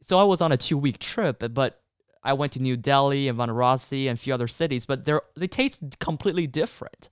so 0.00 0.18
I 0.18 0.24
was 0.24 0.40
on 0.40 0.52
a 0.52 0.56
two 0.56 0.78
week 0.78 0.98
trip, 0.98 1.42
but 1.52 1.80
I 2.22 2.32
went 2.32 2.52
to 2.52 2.60
New 2.60 2.76
Delhi 2.76 3.28
and 3.28 3.38
Varanasi 3.38 4.06
and 4.06 4.18
a 4.18 4.20
few 4.20 4.34
other 4.34 4.48
cities, 4.48 4.86
but 4.86 5.04
they're 5.04 5.22
they 5.36 5.46
taste 5.46 5.98
completely 5.98 6.46
different. 6.46 7.08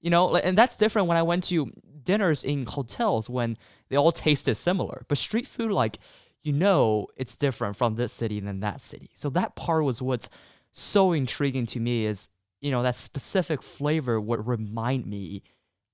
You 0.00 0.10
know, 0.10 0.34
and 0.36 0.56
that's 0.56 0.76
different 0.76 1.08
when 1.08 1.18
I 1.18 1.22
went 1.22 1.44
to 1.44 1.72
dinners 2.02 2.42
in 2.44 2.64
hotels 2.64 3.28
when 3.28 3.58
they 3.88 3.96
all 3.96 4.12
tasted 4.12 4.54
similar. 4.54 5.04
But 5.08 5.18
street 5.18 5.46
food, 5.46 5.72
like, 5.72 5.98
you 6.42 6.52
know, 6.52 7.08
it's 7.16 7.36
different 7.36 7.76
from 7.76 7.96
this 7.96 8.12
city 8.12 8.40
than 8.40 8.60
that 8.60 8.80
city. 8.80 9.10
So 9.14 9.28
that 9.30 9.56
part 9.56 9.84
was 9.84 10.00
what's 10.00 10.30
so 10.72 11.12
intriguing 11.12 11.66
to 11.66 11.80
me 11.80 12.06
is, 12.06 12.30
you 12.60 12.70
know, 12.70 12.82
that 12.82 12.94
specific 12.94 13.62
flavor 13.62 14.20
would 14.20 14.46
remind 14.46 15.06
me 15.06 15.42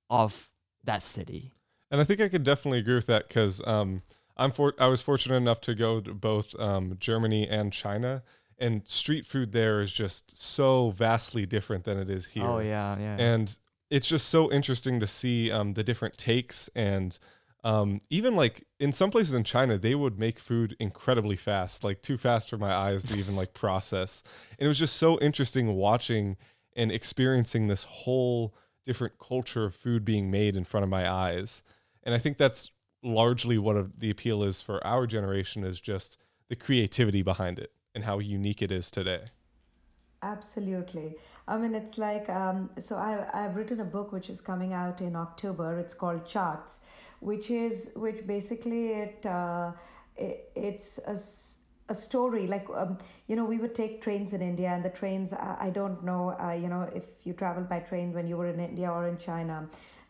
of 0.09 0.51
that 0.87 1.03
city. 1.03 1.53
And 1.91 2.01
I 2.01 2.05
think 2.05 2.21
I 2.21 2.29
could 2.29 2.43
definitely 2.43 2.79
agree 2.79 2.97
with 2.97 3.07
that 3.07 3.29
because 3.29 3.63
um, 3.67 4.03
I'm 4.37 4.51
for 4.51 4.75
I 4.79 4.89
was 4.89 5.03
fortunate 5.03 5.37
enough 5.37 5.61
to 5.63 5.75
go 5.75 6.01
to 6.01 6.15
both 6.15 6.59
um, 6.59 6.97
Germany 6.99 7.49
and 7.49 7.73
China, 7.73 8.23
and 8.59 8.87
street 8.89 9.27
food 9.27 9.53
there 9.53 9.81
is 9.81 9.93
just 9.93 10.37
so 10.37 10.91
vastly 10.91 11.47
different 11.47 11.85
than 11.85 11.99
it 11.99 12.11
is 12.11 12.27
here. 12.27 12.45
Oh 12.45 12.59
yeah, 12.59 12.99
yeah. 12.99 13.17
And 13.19 13.57
it's 13.91 14.09
just 14.09 14.29
so 14.29 14.51
interesting 14.51 14.99
to 15.01 15.07
see 15.07 15.51
um, 15.51 15.75
the 15.75 15.85
different 15.85 16.19
takes 16.19 16.69
and 16.75 17.19
um, 17.67 18.01
even 18.11 18.37
like 18.37 18.65
in 18.79 18.93
some 18.93 19.11
places 19.11 19.35
in 19.35 19.43
China, 19.43 19.77
they 19.77 19.97
would 19.97 20.21
make 20.21 20.39
food 20.39 20.77
incredibly 20.79 21.35
fast, 21.35 21.83
like 21.83 22.01
too 22.01 22.17
fast 22.17 22.49
for 22.49 22.59
my 22.59 22.73
eyes 22.73 23.03
to 23.03 23.19
even 23.19 23.35
like 23.35 23.55
process. 23.55 24.23
And 24.57 24.67
it 24.67 24.69
was 24.69 24.79
just 24.79 24.95
so 24.97 25.19
interesting 25.19 25.75
watching 25.75 26.37
and 26.77 26.93
experiencing 26.93 27.67
this 27.67 27.83
whole 27.83 28.55
different 28.87 29.19
culture 29.19 29.65
of 29.65 29.75
food 29.75 30.05
being 30.05 30.31
made 30.31 30.57
in 30.57 30.65
front 30.65 30.85
of 30.85 30.91
my 30.91 31.11
eyes. 31.11 31.63
And 32.05 32.15
I 32.15 32.19
think 32.19 32.39
that's 32.39 32.71
largely 33.03 33.59
what 33.59 34.01
the 34.01 34.11
appeal 34.11 34.43
is 34.43 34.61
for 34.61 34.85
our 34.87 35.07
generation 35.07 35.65
is 35.65 35.81
just 35.81 36.17
the 36.49 36.57
creativity 36.57 37.23
behind 37.23 37.59
it 37.59 37.73
and 37.95 38.05
how 38.05 38.19
unique 38.19 38.63
it 38.63 38.71
is 38.71 38.91
today. 38.91 39.25
Absolutely. 40.23 41.17
I 41.49 41.59
mean, 41.59 41.75
it's 41.75 41.99
like, 41.99 42.29
um, 42.29 42.71
so 42.79 42.97
I, 42.97 43.29
I've 43.33 43.57
written 43.57 43.81
a 43.81 43.85
book 43.85 44.13
which 44.13 44.31
is 44.31 44.41
coming 44.41 44.73
out 44.73 45.01
in 45.01 45.15
October. 45.15 45.79
It's 45.79 45.95
called 45.95 46.25
Chaat, 46.25 46.79
which 47.21 47.51
is, 47.51 47.93
which 47.95 48.27
basically 48.27 48.93
it, 48.93 49.27
uh, 49.27 49.73
it 50.17 50.51
it's 50.55 50.99
a, 51.07 51.17
a 51.89 51.95
story 51.95 52.47
like 52.47 52.67
um, 52.75 52.99
you 53.29 53.37
know 53.37 53.45
we 53.45 53.59
would 53.59 53.75
take 53.75 54.03
trains 54.03 54.33
in 54.33 54.43
india 54.43 54.69
and 54.69 54.85
the 54.85 54.91
trains 54.91 55.33
uh, 55.33 55.57
i 55.61 55.71
don't 55.71 56.03
know 56.03 56.37
uh, 56.41 56.53
you 56.53 56.69
know 56.69 56.83
if 56.95 57.05
you 57.25 57.33
traveled 57.33 57.69
by 57.69 57.79
train 57.79 58.13
when 58.13 58.27
you 58.27 58.37
were 58.37 58.49
in 58.49 58.61
india 58.61 58.91
or 58.91 59.07
in 59.09 59.19
china. 59.19 59.69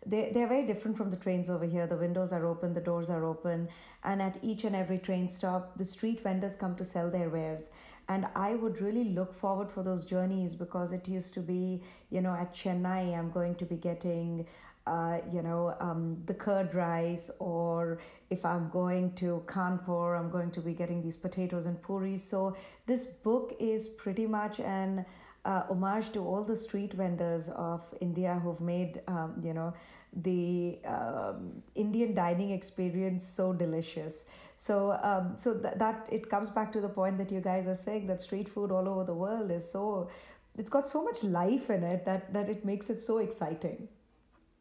They, 0.09 0.31
they're 0.33 0.47
very 0.47 0.65
different 0.65 0.97
from 0.97 1.11
the 1.11 1.17
trains 1.17 1.51
over 1.51 1.65
here. 1.65 1.89
The 1.89 1.97
windows 1.97 2.33
are 2.33 2.47
open 2.47 2.75
the 2.75 2.81
doors 2.81 3.11
are 3.11 3.25
open 3.25 3.69
and 4.05 4.23
at 4.23 4.39
each 4.41 4.63
and 4.63 4.77
every 4.77 4.99
train 4.99 5.27
stop 5.27 5.77
the 5.77 5.85
street 5.85 6.21
vendors 6.23 6.55
come 6.55 6.77
to 6.77 6.85
sell 6.85 7.11
their 7.11 7.29
wares. 7.29 7.71
And 8.09 8.29
i 8.37 8.55
would 8.55 8.81
really 8.81 9.05
look 9.05 9.35
forward 9.35 9.71
for 9.71 9.83
those 9.83 10.05
journeys 10.05 10.55
because 10.55 10.93
it 10.93 11.09
used 11.09 11.35
to 11.35 11.41
be 11.41 11.83
you 12.11 12.21
know 12.21 12.35
at 12.35 12.55
chennai 12.55 13.19
i'm 13.19 13.31
going 13.33 13.57
to 13.57 13.65
be 13.65 13.77
getting 13.77 14.47
uh, 14.87 15.19
you 15.33 15.43
know, 15.43 15.75
um, 15.81 16.23
the 16.27 16.35
curd 16.35 16.75
rice, 16.75 17.31
or 17.39 17.99
if 18.31 18.45
I'm 18.45 18.69
going 18.71 19.13
to 19.15 19.43
Kanpur, 19.47 20.19
I'm 20.19 20.31
going 20.31 20.51
to 20.53 20.61
be 20.61 20.73
getting 20.73 21.03
these 21.03 21.17
potatoes 21.17 21.67
and 21.67 21.81
puris. 21.83 22.23
So 22.23 22.57
this 22.87 23.05
book 23.05 23.57
is 23.59 23.89
pretty 23.89 24.27
much 24.27 24.61
an 24.61 25.05
uh, 25.45 25.63
homage 25.69 26.13
to 26.13 26.21
all 26.21 26.45
the 26.45 26.57
street 26.57 26.93
vendors 26.93 27.49
of 27.49 27.83
India 28.01 28.41
who've 28.43 28.61
made, 28.61 29.01
um, 29.09 29.41
you 29.43 29.55
know, 29.55 29.75
the 30.23 30.79
um, 30.87 31.63
Indian 31.75 32.15
dining 32.15 32.51
experience 32.51 33.25
so 33.25 33.53
delicious. 33.53 34.27
So, 34.55 34.99
um, 35.03 35.37
so 35.37 35.59
th- 35.59 35.75
that 35.75 36.09
it 36.11 36.31
comes 36.31 36.49
back 36.49 36.73
to 36.73 36.81
the 36.81 36.89
point 36.89 37.19
that 37.19 37.31
you 37.31 37.41
guys 37.41 37.69
are 37.69 37.75
saying 37.75 38.07
that 38.07 38.21
street 38.21 38.49
food 38.49 38.71
all 38.73 38.89
over 38.89 39.05
the 39.05 39.15
world 39.15 39.51
is 39.51 39.71
so, 39.71 40.11
it's 40.57 40.71
got 40.71 40.87
so 40.87 41.05
much 41.05 41.23
life 41.23 41.69
in 41.71 41.83
it 41.83 42.07
that 42.07 42.33
that 42.33 42.49
it 42.49 42.65
makes 42.65 42.89
it 42.89 43.03
so 43.03 43.19
exciting. 43.19 43.89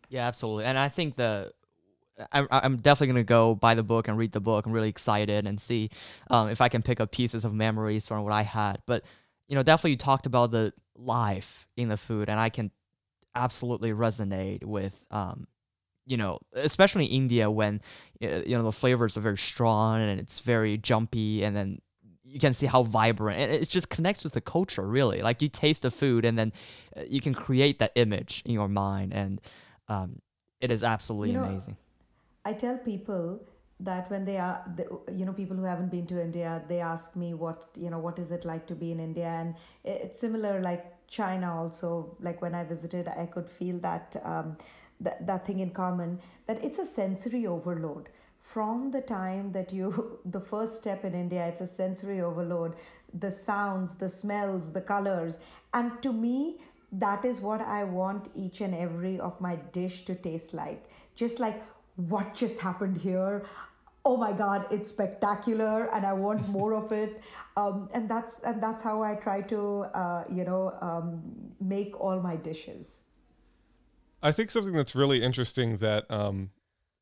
Yeah, 0.09 0.27
absolutely. 0.27 0.65
And 0.65 0.77
I 0.77 0.89
think 0.89 1.15
the 1.15 1.51
I'm, 2.31 2.47
I'm 2.51 2.77
definitely 2.77 3.07
gonna 3.07 3.23
go 3.23 3.55
buy 3.55 3.75
the 3.75 3.83
book 3.83 4.07
and 4.07 4.17
read 4.17 4.31
the 4.31 4.39
book. 4.39 4.65
I'm 4.65 4.71
really 4.71 4.89
excited 4.89 5.47
and 5.47 5.59
see 5.59 5.89
um, 6.29 6.49
if 6.49 6.61
I 6.61 6.69
can 6.69 6.81
pick 6.81 6.99
up 6.99 7.11
pieces 7.11 7.45
of 7.45 7.53
memories 7.53 8.07
from 8.07 8.23
what 8.23 8.33
I 8.33 8.43
had. 8.43 8.81
But 8.85 9.03
you 9.47 9.55
know, 9.55 9.63
definitely 9.63 9.91
you 9.91 9.97
talked 9.97 10.25
about 10.25 10.51
the 10.51 10.73
life 10.95 11.67
in 11.77 11.89
the 11.89 11.97
food, 11.97 12.29
and 12.29 12.39
I 12.39 12.49
can 12.49 12.71
absolutely 13.35 13.91
resonate 13.91 14.63
with 14.63 15.03
um, 15.11 15.47
you 16.05 16.17
know, 16.17 16.39
especially 16.53 17.05
in 17.05 17.11
India 17.11 17.49
when 17.49 17.81
you 18.19 18.57
know 18.57 18.63
the 18.63 18.71
flavors 18.71 19.17
are 19.17 19.21
very 19.21 19.37
strong 19.37 20.01
and 20.01 20.19
it's 20.19 20.39
very 20.39 20.77
jumpy, 20.77 21.43
and 21.43 21.55
then 21.55 21.79
you 22.23 22.39
can 22.39 22.53
see 22.53 22.65
how 22.65 22.83
vibrant 22.83 23.39
and 23.39 23.51
it 23.51 23.69
just 23.69 23.89
connects 23.89 24.23
with 24.23 24.33
the 24.33 24.41
culture 24.41 24.87
really. 24.87 25.21
Like 25.21 25.41
you 25.41 25.47
taste 25.47 25.83
the 25.83 25.91
food, 25.91 26.25
and 26.25 26.37
then 26.37 26.53
uh, 26.95 27.01
you 27.07 27.21
can 27.21 27.33
create 27.33 27.79
that 27.79 27.91
image 27.95 28.41
in 28.45 28.53
your 28.53 28.67
mind 28.69 29.13
and 29.13 29.41
um, 29.87 30.21
it 30.61 30.71
is 30.71 30.83
absolutely 30.83 31.31
you 31.31 31.39
know, 31.39 31.45
amazing. 31.45 31.77
I 32.43 32.53
tell 32.53 32.77
people 32.77 33.41
that 33.79 34.09
when 34.09 34.23
they 34.23 34.37
are, 34.37 34.63
you 35.13 35.25
know, 35.25 35.33
people 35.33 35.57
who 35.57 35.63
haven't 35.63 35.91
been 35.91 36.07
to 36.07 36.21
India, 36.21 36.63
they 36.67 36.79
ask 36.79 37.15
me 37.15 37.33
what, 37.33 37.67
you 37.77 37.89
know, 37.89 37.99
what 37.99 38.19
is 38.19 38.31
it 38.31 38.45
like 38.45 38.67
to 38.67 38.75
be 38.75 38.91
in 38.91 38.99
India, 38.99 39.27
and 39.27 39.55
it's 39.83 40.19
similar 40.19 40.61
like 40.61 41.07
China 41.07 41.55
also. 41.55 42.15
Like 42.19 42.41
when 42.41 42.55
I 42.55 42.63
visited, 42.63 43.07
I 43.07 43.25
could 43.25 43.49
feel 43.49 43.79
that 43.79 44.15
um, 44.23 44.57
that 44.99 45.25
that 45.27 45.45
thing 45.45 45.59
in 45.59 45.71
common 45.71 46.19
that 46.47 46.63
it's 46.63 46.79
a 46.79 46.85
sensory 46.85 47.45
overload 47.45 48.09
from 48.39 48.91
the 48.91 49.01
time 49.01 49.51
that 49.51 49.73
you 49.73 50.19
the 50.25 50.39
first 50.39 50.75
step 50.75 51.03
in 51.03 51.13
india 51.13 51.45
it's 51.47 51.61
a 51.61 51.67
sensory 51.67 52.21
overload 52.21 52.75
the 53.13 53.31
sounds 53.31 53.95
the 53.95 54.09
smells 54.09 54.71
the 54.73 54.81
colors 54.81 55.39
and 55.73 56.01
to 56.01 56.13
me 56.13 56.57
that 56.99 57.25
is 57.25 57.41
what 57.41 57.61
I 57.61 57.83
want 57.83 58.29
each 58.35 58.61
and 58.61 58.73
every 58.73 59.19
of 59.19 59.39
my 59.41 59.55
dish 59.73 60.05
to 60.05 60.15
taste 60.15 60.53
like. 60.53 60.89
Just 61.15 61.39
like 61.39 61.61
what 61.95 62.35
just 62.35 62.59
happened 62.59 62.97
here. 62.97 63.45
Oh 64.03 64.17
my 64.17 64.33
God, 64.33 64.67
it's 64.69 64.89
spectacular, 64.89 65.85
and 65.93 66.05
I 66.05 66.13
want 66.13 66.47
more 66.57 66.73
of 66.73 66.91
it. 66.91 67.21
Um, 67.57 67.89
and 67.93 68.09
that's 68.09 68.39
and 68.43 68.61
that's 68.61 68.81
how 68.81 69.01
I 69.01 69.15
try 69.15 69.41
to 69.41 69.85
uh, 69.93 70.23
you 70.31 70.43
know 70.43 70.73
um, 70.81 71.21
make 71.59 71.99
all 71.99 72.19
my 72.19 72.35
dishes. 72.35 73.03
I 74.21 74.31
think 74.31 74.51
something 74.51 74.73
that's 74.73 74.95
really 74.95 75.21
interesting 75.21 75.77
that 75.77 76.09
um, 76.09 76.51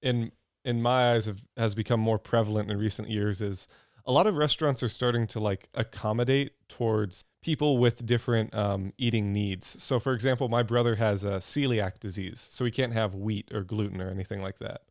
in 0.01 0.31
in 0.65 0.81
my 0.81 1.13
eyes 1.13 1.25
have, 1.25 1.41
has 1.57 1.75
become 1.75 1.99
more 1.99 2.17
prevalent 2.17 2.71
in 2.71 2.77
recent 2.77 3.09
years 3.09 3.41
is 3.41 3.67
a 4.05 4.11
lot 4.11 4.27
of 4.27 4.35
restaurants 4.35 4.83
are 4.83 4.89
starting 4.89 5.27
to 5.27 5.39
like 5.39 5.69
accommodate 5.73 6.53
towards 6.67 7.25
people 7.41 7.77
with 7.77 8.05
different 8.05 8.53
um, 8.53 8.93
eating 8.97 9.31
needs. 9.31 9.81
So, 9.83 9.99
for 9.99 10.13
example, 10.13 10.49
my 10.49 10.63
brother 10.63 10.95
has 10.95 11.23
a 11.23 11.37
celiac 11.37 11.99
disease, 11.99 12.47
so 12.51 12.65
he 12.65 12.71
can't 12.71 12.93
have 12.93 13.15
wheat 13.15 13.49
or 13.53 13.63
gluten 13.63 14.01
or 14.01 14.09
anything 14.09 14.41
like 14.41 14.59
that. 14.59 14.81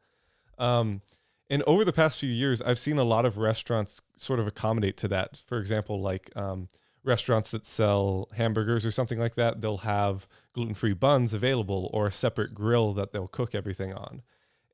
Um, 0.59 1.03
and 1.51 1.63
over 1.65 1.85
the 1.85 1.93
past 1.93 2.21
few 2.21 2.31
years, 2.31 2.63
I've 2.63 2.79
seen 2.79 2.99
a 2.99 3.05
lot 3.05 3.27
of 3.27 3.37
restaurants 3.37 4.01
sort 4.17 4.41
of 4.41 4.47
accommodate 4.47 4.97
to 4.99 5.09
that. 5.09 5.43
For 5.47 5.59
example, 5.59 6.01
like 6.01 6.31
um, 6.35 6.69
restaurants 7.05 7.51
that 7.51 7.67
sell 7.67 8.29
hamburgers 8.37 8.87
or 8.87 8.91
something 8.91 9.19
like 9.19 9.35
that, 9.35 9.61
they'll 9.61 9.79
have 9.79 10.27
gluten 10.55 10.75
free 10.75 10.95
buns 10.95 11.35
available 11.35 11.91
or 11.93 12.07
a 12.07 12.13
separate 12.13 12.55
grill 12.55 12.95
that 12.95 13.13
they'll 13.13 13.29
cook 13.29 13.55
everything 13.55 13.93
on. 13.93 14.23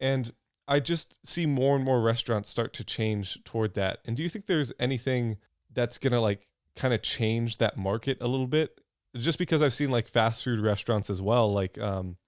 And 0.00 0.32
I 0.68 0.80
just 0.80 1.26
see 1.26 1.46
more 1.46 1.74
and 1.74 1.84
more 1.84 2.00
restaurants 2.02 2.50
start 2.50 2.74
to 2.74 2.84
change 2.84 3.42
toward 3.44 3.72
that. 3.74 4.00
And 4.04 4.16
do 4.16 4.22
you 4.22 4.28
think 4.28 4.46
there's 4.46 4.70
anything 4.78 5.38
that's 5.72 5.96
going 5.98 6.12
to 6.12 6.20
like 6.20 6.46
kind 6.76 6.92
of 6.92 7.00
change 7.00 7.56
that 7.56 7.78
market 7.78 8.18
a 8.20 8.28
little 8.28 8.46
bit? 8.46 8.80
Just 9.16 9.38
because 9.38 9.62
I've 9.62 9.72
seen 9.72 9.90
like 9.90 10.08
fast 10.08 10.44
food 10.44 10.60
restaurants 10.60 11.08
as 11.08 11.22
well, 11.22 11.50
like 11.50 11.78
um, 11.78 12.18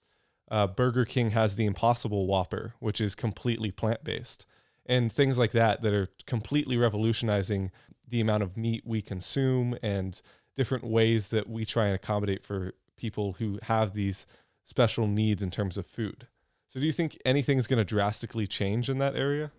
uh, 0.50 0.66
Burger 0.66 1.04
King 1.04 1.30
has 1.32 1.56
the 1.56 1.66
Impossible 1.66 2.26
Whopper, 2.26 2.75
which 2.80 2.99
is 3.00 3.14
completely 3.14 3.70
plant 3.70 4.02
based, 4.02 4.47
and 4.87 5.12
things 5.12 5.38
like 5.38 5.52
that 5.52 5.82
that 5.82 5.92
are 5.92 6.09
completely 6.26 6.78
revolutionizing 6.78 7.70
the 8.09 8.23
amount 8.23 8.42
of 8.42 8.56
meat 8.56 8.82
we 8.87 9.02
consume 9.02 9.76
and 9.82 10.23
different 10.56 10.85
ways 10.85 11.28
that 11.28 11.49
we 11.49 11.66
try 11.66 11.87
and 11.87 11.94
accommodate 11.94 12.42
for 12.42 12.73
people 12.97 13.35
who 13.35 13.59
have 13.64 13.92
these 13.92 14.26
special 14.64 15.06
needs 15.06 15.42
in 15.42 15.50
terms 15.50 15.76
of 15.76 15.87
food. 15.87 16.26
So, 16.72 16.78
do 16.78 16.86
you 16.86 16.92
think 16.92 17.20
anything's 17.24 17.66
going 17.66 17.78
to 17.78 17.84
drastically 17.84 18.46
change 18.46 18.88
in 18.88 18.98
that 18.98 19.16
area? 19.16 19.50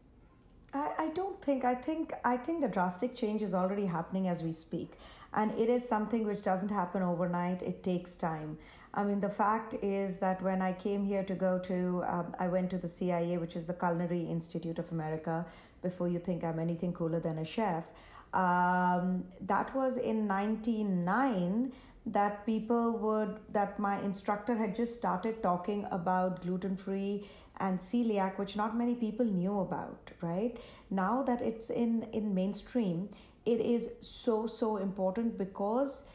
I, 0.74 0.92
I 0.98 1.08
don't 1.10 1.42
think. 1.42 1.66
I 1.66 1.76
think 1.76 2.14
I 2.24 2.38
think 2.38 2.62
the 2.62 2.70
drastic 2.70 3.16
change 3.16 3.42
is 3.42 3.54
already 3.54 3.86
happening 3.86 4.30
as 4.30 4.42
we 4.42 4.54
speak, 4.54 4.94
and 5.34 5.52
it 5.60 5.68
is 5.68 5.86
something 5.86 6.26
which 6.26 6.42
doesn't 6.42 6.70
happen 6.70 7.02
overnight. 7.02 7.62
It 7.64 7.84
takes 7.84 8.16
time. 8.16 8.58
I 8.94 9.04
mean, 9.04 9.20
the 9.20 9.30
fact 9.30 9.74
is 9.82 10.20
that 10.20 10.42
when 10.42 10.62
I 10.62 10.72
came 10.72 11.06
here 11.06 11.24
to 11.24 11.34
go 11.34 11.60
to, 11.60 12.04
um, 12.08 12.34
I 12.40 12.48
went 12.48 12.70
to 12.70 12.78
the 12.78 12.88
CIA, 12.88 13.38
which 13.38 13.58
is 13.58 13.66
the 13.66 13.74
Culinary 13.74 14.22
Institute 14.22 14.80
of 14.80 14.90
America. 14.94 15.46
Before 15.82 16.08
you 16.08 16.20
think 16.20 16.46
I'm 16.46 16.60
anything 16.60 16.94
cooler 16.94 17.20
than 17.20 17.40
a 17.40 17.46
chef, 17.46 17.88
um, 18.34 19.26
that 19.42 19.76
was 19.76 19.98
in 19.98 20.30
1909 20.30 21.74
that 22.06 22.46
people 22.46 22.98
would 22.98 23.40
that 23.50 23.78
my 23.78 24.00
instructor 24.02 24.56
had 24.56 24.76
just 24.76 24.96
started 24.96 25.42
talking 25.44 25.86
about 25.92 26.42
gluten 26.42 26.76
free 26.76 27.28
and 27.58 27.80
celiac 27.80 28.40
which 28.40 28.56
not 28.56 28.76
many 28.76 28.96
people 28.96 29.26
knew 29.26 29.60
about 29.60 30.12
right? 30.22 30.58
Now 30.90 31.22
that 31.24 31.42
it's 31.42 31.70
in 31.70 32.04
in 32.12 32.34
mainstream 32.34 33.10
it 33.46 33.60
is 33.60 33.92
so 34.00 34.48
so 34.48 34.78
important 34.78 35.38
because 35.38 36.06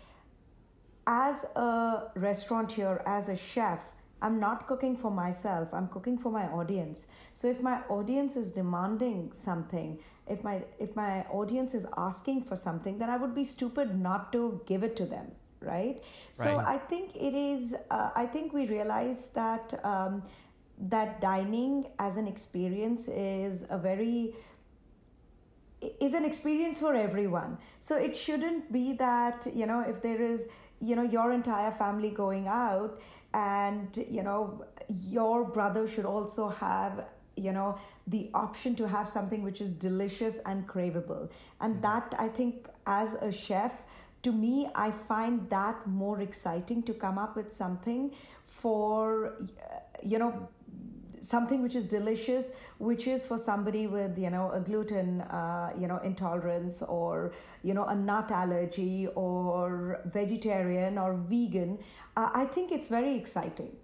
as 1.06 1.44
a 1.54 2.10
restaurateur 2.16 3.00
as 3.06 3.28
a 3.28 3.36
chef 3.36 3.92
i'm 4.22 4.40
not 4.40 4.66
cooking 4.66 4.96
for 4.96 5.10
myself 5.10 5.72
i'm 5.72 5.86
cooking 5.86 6.18
for 6.18 6.32
my 6.32 6.46
audience. 6.48 7.06
So 7.32 7.48
if 7.48 7.62
my 7.62 7.82
audience 7.88 8.34
is 8.34 8.50
demanding 8.50 9.32
something 9.32 9.98
if 10.26 10.42
my 10.42 10.64
if 10.80 10.96
my 10.96 11.22
audience 11.30 11.74
is 11.74 11.86
asking 11.96 12.42
for 12.42 12.56
something 12.56 12.98
then 12.98 13.08
i 13.08 13.16
would 13.16 13.36
be 13.36 13.44
stupid 13.44 13.96
not 13.96 14.32
to 14.32 14.60
give 14.66 14.82
it 14.82 14.96
to 14.96 15.06
them 15.06 15.30
right? 15.60 16.02
So 16.32 16.56
Right. 16.56 16.66
i 16.74 16.78
think 16.78 17.16
it 17.16 17.34
is 17.34 17.74
uh, 17.90 18.10
i 18.14 18.26
think 18.26 18.52
we 18.52 18.66
realize 18.66 19.28
that 19.30 19.78
um, 19.84 20.22
that 20.78 21.20
dining 21.20 21.86
as 21.98 22.16
an 22.16 22.26
experience 22.28 23.08
is 23.08 23.64
a 23.70 23.78
very 23.78 24.34
is 26.00 26.14
an 26.14 26.24
experience 26.24 26.80
for 26.80 26.94
everyone. 26.94 27.58
So 27.80 27.96
it 27.96 28.16
shouldn't 28.16 28.72
be 28.72 28.94
that 28.94 29.46
you 29.54 29.66
know 29.66 29.80
if 29.80 30.02
there 30.02 30.20
is 30.22 30.48
you 30.80 30.96
know 30.96 31.02
your 31.02 31.32
entire 31.32 31.70
family 31.70 32.10
going 32.10 32.48
out 32.48 33.00
and 33.34 33.96
you 34.08 34.22
know 34.22 34.64
your 34.88 35.44
brother 35.44 35.86
should 35.86 36.06
also 36.06 36.48
have 36.48 37.06
you 37.36 37.52
know 37.52 37.78
the 38.06 38.30
option 38.34 38.74
to 38.76 38.88
have 38.88 39.08
something 39.10 39.42
which 39.42 39.60
is 39.60 39.72
delicious 39.74 40.38
and 40.46 40.66
craveable. 40.66 41.28
And 41.60 41.82
that 41.82 42.14
i 42.18 42.28
think 42.28 42.68
as 42.86 43.14
a 43.14 43.30
chef 43.32 43.82
to 44.22 44.32
me 44.32 44.68
i 44.74 44.90
find 44.90 45.48
that 45.50 45.86
more 45.86 46.20
exciting 46.20 46.82
to 46.82 46.92
come 46.92 47.18
up 47.18 47.36
with 47.36 47.52
something 47.52 48.10
for 48.46 49.34
uh, 49.38 49.78
you 50.02 50.18
know 50.18 50.48
something 51.20 51.62
which 51.62 51.74
is 51.74 51.86
delicious 51.88 52.52
which 52.78 53.06
is 53.06 53.26
for 53.26 53.38
somebody 53.38 53.86
with 53.86 54.18
you 54.18 54.30
know 54.30 54.50
a 54.52 54.60
gluten 54.60 55.20
uh, 55.22 55.70
you 55.78 55.86
know 55.86 55.98
intolerance 55.98 56.82
or 56.82 57.32
you 57.62 57.74
know 57.74 57.84
a 57.84 57.94
nut 57.94 58.30
allergy 58.30 59.08
or 59.14 60.00
vegetarian 60.06 60.98
or 60.98 61.14
vegan 61.14 61.78
uh, 62.16 62.30
i 62.34 62.44
think 62.44 62.70
it's 62.70 62.88
very 62.88 63.14
exciting 63.14 63.74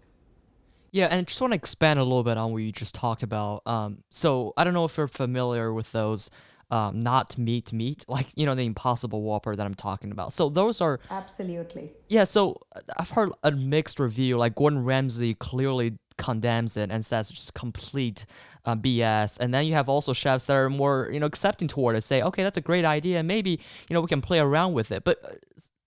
Yeah, 0.94 1.06
and 1.06 1.20
I 1.20 1.22
just 1.22 1.40
want 1.40 1.52
to 1.52 1.56
expand 1.56 1.98
a 1.98 2.04
little 2.04 2.22
bit 2.22 2.36
on 2.36 2.52
what 2.52 2.58
you 2.58 2.70
just 2.70 2.94
talked 2.94 3.22
about. 3.22 3.62
Um, 3.66 4.04
so 4.10 4.52
I 4.58 4.62
don't 4.62 4.74
know 4.74 4.84
if 4.84 4.98
you're 4.98 5.08
familiar 5.08 5.72
with 5.72 5.90
those 5.92 6.28
um, 6.72 7.00
not 7.00 7.36
meat 7.36 7.72
meat, 7.72 8.04
like 8.08 8.28
you 8.34 8.46
know 8.46 8.54
the 8.54 8.64
Impossible 8.64 9.22
Whopper 9.22 9.54
that 9.54 9.64
I'm 9.64 9.74
talking 9.74 10.10
about. 10.10 10.32
So 10.32 10.48
those 10.48 10.80
are 10.80 10.98
absolutely 11.10 11.92
yeah. 12.08 12.24
So 12.24 12.58
uh, 12.74 12.80
I've 12.98 13.10
heard 13.10 13.30
a 13.44 13.52
mixed 13.52 14.00
review. 14.00 14.38
Like 14.38 14.54
Gordon 14.56 14.82
Ramsay 14.84 15.34
clearly 15.34 15.98
condemns 16.16 16.76
it 16.76 16.90
and 16.90 17.04
says 17.04 17.30
it's 17.30 17.38
just 17.38 17.54
complete 17.54 18.24
uh, 18.64 18.74
BS. 18.74 19.38
And 19.38 19.52
then 19.52 19.66
you 19.66 19.74
have 19.74 19.88
also 19.88 20.12
chefs 20.12 20.46
that 20.46 20.56
are 20.56 20.70
more 20.70 21.10
you 21.12 21.20
know 21.20 21.26
accepting 21.26 21.68
toward 21.68 21.94
it, 21.94 22.02
say 22.02 22.22
okay 22.22 22.42
that's 22.42 22.56
a 22.56 22.62
great 22.62 22.86
idea, 22.86 23.22
maybe 23.22 23.60
you 23.88 23.94
know 23.94 24.00
we 24.00 24.08
can 24.08 24.22
play 24.22 24.40
around 24.40 24.72
with 24.72 24.90
it, 24.90 25.04
but. 25.04 25.40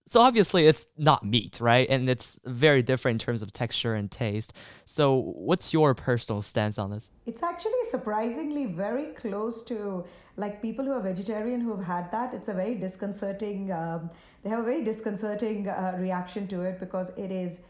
So 0.08 0.22
obviously 0.22 0.68
it's 0.68 0.86
not 0.98 1.26
meat, 1.26 1.60
right? 1.60 1.89
And 1.89 2.08
it's 2.10 2.39
very 2.46 2.84
different 2.84 3.22
in 3.22 3.26
terms 3.26 3.41
of 3.41 3.52
texture 3.52 3.96
and 3.96 4.10
taste. 4.12 4.54
So 4.86 5.34
what's 5.36 5.74
your 5.74 5.96
personal 5.96 6.44
stance 6.44 6.78
on 6.78 6.91
this? 6.91 7.10
It's 7.26 7.41
actually 7.41 7.84
surprisingly 7.89 8.68
very 8.68 9.08
close 9.13 9.63
to 9.63 10.06
like 10.38 10.62
people 10.62 10.86
who 10.86 10.91
are 10.91 11.02
vegetarian 11.02 11.60
who 11.62 11.76
have 11.76 11.86
had 11.86 12.12
that. 12.12 12.34
It's 12.36 12.50
a 12.50 12.54
very 12.54 12.76
disconcerting. 12.76 13.72
Um, 13.72 14.12
they 14.44 14.50
have 14.52 14.60
a 14.60 14.63
very 14.63 14.84
disconcerting 14.84 15.68
uh, 15.70 15.96
reaction 15.98 16.48
to 16.50 16.62
it 16.62 16.80
because 16.80 17.10
it 17.18 17.32
is. 17.32 17.62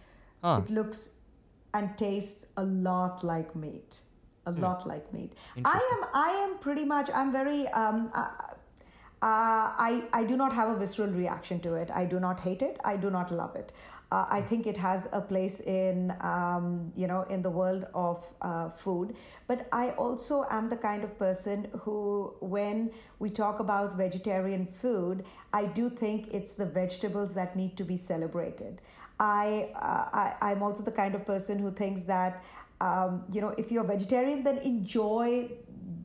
Huh. 0.43 0.61
It 0.65 0.69
looks 0.69 1.11
and 1.73 1.97
tastes 1.97 2.47
a 2.57 2.63
lot 2.63 3.23
like 3.23 3.55
meat. 3.55 3.99
A 4.47 4.51
lot 4.51 4.85
like 4.87 5.11
meat. 5.11 5.33
I 5.65 5.79
am. 5.93 6.09
I 6.13 6.29
am 6.29 6.59
pretty 6.59 6.85
much. 6.85 7.09
I'm 7.11 7.31
very. 7.31 7.67
Um, 7.69 8.11
uh, 8.13 8.27
uh, 9.25 9.73
I, 9.89 10.03
I 10.13 10.23
do 10.23 10.37
not 10.37 10.53
have 10.53 10.69
a 10.69 10.75
visceral 10.77 11.09
reaction 11.09 11.59
to 11.61 11.73
it. 11.73 11.89
I 11.91 12.05
do 12.05 12.19
not 12.19 12.41
hate 12.41 12.61
it. 12.61 12.79
I 12.85 12.95
do 12.95 13.09
not 13.09 13.31
love 13.31 13.55
it. 13.55 13.71
Uh, 14.11 14.23
I 14.29 14.39
think 14.39 14.67
it 14.67 14.77
has 14.77 15.07
a 15.11 15.19
place 15.19 15.61
in 15.61 16.13
um, 16.21 16.93
you 16.95 17.07
know 17.07 17.23
in 17.23 17.41
the 17.41 17.49
world 17.49 17.85
of 17.95 18.23
uh, 18.43 18.69
food, 18.69 19.15
but 19.47 19.67
I 19.71 19.89
also 20.03 20.45
am 20.51 20.69
the 20.69 20.77
kind 20.77 21.03
of 21.03 21.17
person 21.17 21.67
who, 21.79 22.35
when 22.39 22.91
we 23.17 23.31
talk 23.31 23.59
about 23.59 23.97
vegetarian 23.97 24.67
food, 24.67 25.25
I 25.51 25.65
do 25.65 25.89
think 25.89 26.31
it's 26.31 26.53
the 26.53 26.67
vegetables 26.67 27.33
that 27.33 27.55
need 27.55 27.75
to 27.77 27.83
be 27.83 27.97
celebrated. 27.97 28.79
I, 29.19 29.71
uh, 29.75 30.09
I 30.21 30.51
I'm 30.51 30.61
also 30.61 30.83
the 30.83 30.91
kind 30.91 31.15
of 31.15 31.25
person 31.25 31.57
who 31.57 31.71
thinks 31.71 32.03
that 32.03 32.43
um, 32.79 33.23
you 33.31 33.41
know 33.41 33.55
if 33.57 33.71
you're 33.71 33.83
vegetarian, 33.83 34.43
then 34.43 34.59
enjoy 34.59 35.49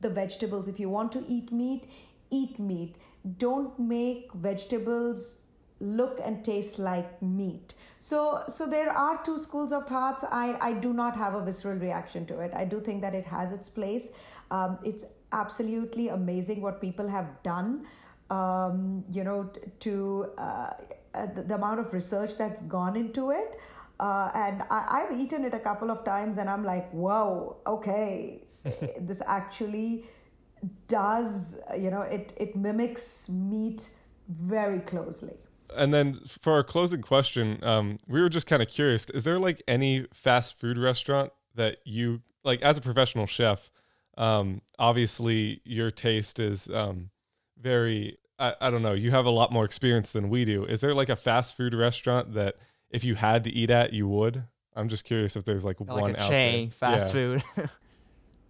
the 0.01 0.09
vegetables. 0.09 0.67
If 0.67 0.79
you 0.79 0.89
want 0.89 1.11
to 1.11 1.23
eat 1.27 1.51
meat, 1.51 1.85
eat 2.31 2.59
meat. 2.59 2.97
Don't 3.37 3.77
make 3.77 4.33
vegetables 4.33 5.41
look 5.79 6.19
and 6.23 6.43
taste 6.43 6.79
like 6.79 7.21
meat. 7.21 7.73
So, 7.99 8.43
so 8.47 8.65
there 8.65 8.91
are 8.91 9.23
two 9.23 9.37
schools 9.37 9.71
of 9.71 9.85
thoughts. 9.85 10.23
I, 10.23 10.57
I 10.59 10.73
do 10.73 10.93
not 10.93 11.15
have 11.15 11.35
a 11.35 11.43
visceral 11.43 11.77
reaction 11.77 12.25
to 12.27 12.39
it. 12.39 12.51
I 12.55 12.65
do 12.65 12.79
think 12.81 13.01
that 13.01 13.13
it 13.13 13.25
has 13.25 13.51
its 13.51 13.69
place. 13.69 14.09
Um, 14.49 14.79
it's 14.83 15.05
absolutely 15.31 16.09
amazing 16.09 16.61
what 16.61 16.81
people 16.81 17.07
have 17.07 17.43
done. 17.43 17.85
Um, 18.29 19.03
you 19.11 19.23
know, 19.23 19.43
t- 19.43 19.61
to 19.81 20.31
uh, 20.37 20.71
uh, 21.13 21.25
the, 21.27 21.43
the 21.43 21.55
amount 21.55 21.79
of 21.79 21.93
research 21.93 22.37
that's 22.37 22.61
gone 22.61 22.95
into 22.95 23.31
it. 23.31 23.59
Uh, 23.99 24.31
and 24.33 24.63
I, 24.71 25.03
I've 25.03 25.19
eaten 25.19 25.45
it 25.45 25.53
a 25.53 25.59
couple 25.59 25.91
of 25.91 26.03
times, 26.03 26.37
and 26.37 26.49
I'm 26.49 26.63
like, 26.63 26.89
whoa, 26.91 27.57
okay, 27.67 28.41
this 28.99 29.21
actually 29.27 30.05
does 30.87 31.57
you 31.77 31.89
know 31.89 32.01
it 32.01 32.33
it 32.37 32.55
mimics 32.55 33.29
meat 33.29 33.89
very 34.29 34.79
closely 34.79 35.33
And 35.75 35.93
then 35.93 36.19
for 36.27 36.53
our 36.53 36.63
closing 36.63 37.01
question, 37.01 37.59
um, 37.63 37.97
we 38.07 38.21
were 38.21 38.29
just 38.29 38.45
kind 38.47 38.61
of 38.61 38.67
curious: 38.67 39.05
is 39.13 39.23
there 39.23 39.39
like 39.39 39.61
any 39.67 40.05
fast 40.13 40.59
food 40.59 40.77
restaurant 40.77 41.31
that 41.55 41.77
you 41.85 42.21
like 42.43 42.61
as 42.61 42.77
a 42.77 42.81
professional 42.81 43.25
chef? 43.25 43.71
Um, 44.17 44.61
obviously, 44.77 45.61
your 45.63 45.89
taste 45.89 46.39
is 46.39 46.69
um, 46.69 47.09
very. 47.57 48.17
I, 48.37 48.55
I 48.59 48.69
don't 48.71 48.81
know. 48.81 48.93
You 48.93 49.11
have 49.11 49.25
a 49.25 49.29
lot 49.31 49.51
more 49.51 49.63
experience 49.65 50.11
than 50.11 50.29
we 50.29 50.43
do. 50.45 50.65
Is 50.65 50.81
there 50.81 50.93
like 50.93 51.09
a 51.09 51.15
fast 51.15 51.55
food 51.55 51.73
restaurant 51.73 52.33
that 52.33 52.55
if 52.89 53.03
you 53.05 53.15
had 53.15 53.43
to 53.45 53.49
eat 53.49 53.69
at, 53.69 53.93
you 53.93 54.07
would? 54.09 54.43
I'm 54.75 54.89
just 54.89 55.05
curious 55.05 55.35
if 55.37 55.43
there's 55.45 55.63
like 55.63 55.79
Like 55.79 56.01
one 56.01 56.15
a 56.15 56.19
out 56.19 56.29
chain, 56.29 56.69
there. 56.69 56.99
fast 56.99 57.07
Yeah. 57.07 57.11
food. 57.13 57.43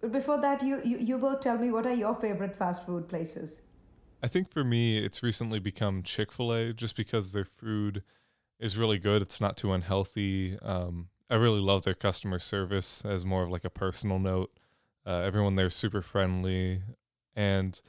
but 0.02 0.12
before 0.12 0.38
that 0.38 0.62
you, 0.62 0.80
you 0.84 0.98
you 0.98 1.16
both 1.18 1.40
tell 1.40 1.56
me 1.56 1.70
what 1.70 1.86
are 1.86 1.94
your 1.94 2.14
favorite 2.14 2.54
fast 2.54 2.84
food 2.84 3.08
places 3.08 3.62
I 4.24 4.28
think 4.28 4.52
for 4.52 4.62
me, 4.62 4.98
it's 4.98 5.20
recently 5.24 5.58
become 5.58 6.04
Chick 6.04 6.30
Fil 6.30 6.52
A, 6.54 6.72
just 6.72 6.94
because 6.94 7.32
their 7.32 7.44
food 7.44 8.04
is 8.60 8.78
really 8.78 9.00
good. 9.00 9.20
It's 9.20 9.40
not 9.40 9.56
too 9.56 9.72
unhealthy. 9.72 10.56
Um, 10.62 11.08
I 11.28 11.34
really 11.34 11.58
love 11.60 11.82
their 11.82 11.94
customer 11.94 12.38
service 12.38 13.04
as 13.04 13.24
more 13.24 13.42
of 13.42 13.50
like 13.50 13.64
a 13.64 13.70
personal 13.70 14.20
note. 14.20 14.52
Uh, 15.04 15.22
everyone 15.26 15.56
there's 15.56 15.74
super 15.74 16.02
friendly, 16.02 16.82
and 17.34 17.80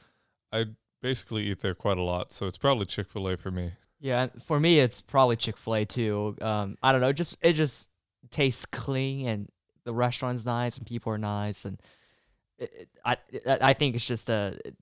I 0.50 0.64
basically 1.00 1.44
eat 1.44 1.60
there 1.60 1.76
quite 1.76 1.98
a 1.98 2.02
lot. 2.02 2.32
So 2.32 2.48
it's 2.48 2.58
probably 2.58 2.86
Chick 2.86 3.12
Fil 3.12 3.28
A 3.28 3.36
for 3.36 3.52
me. 3.52 3.74
yeah, 4.00 4.26
for 4.44 4.58
me 4.58 4.80
it's 4.80 5.00
probably 5.00 5.36
Chick 5.36 5.56
Fil 5.56 5.74
A 5.76 5.84
too. 5.84 6.36
Um, 6.40 6.76
I 6.82 6.90
don't 6.90 7.00
know, 7.00 7.12
just 7.12 7.36
it 7.42 7.52
just 7.52 7.90
tastes 8.32 8.66
clean 8.66 9.28
and 9.28 9.48
the 9.84 9.94
restaurant's 9.94 10.44
nice 10.46 10.78
and 10.78 10.84
people 10.84 11.12
are 11.12 11.18
nice 11.18 11.64
and 11.64 11.80
it, 12.58 12.88
I 13.04 13.16
I 13.44 13.72
think 13.72 13.94
it's 13.94 14.06
just 14.06 14.30
a 14.30 14.58
it, 14.64 14.76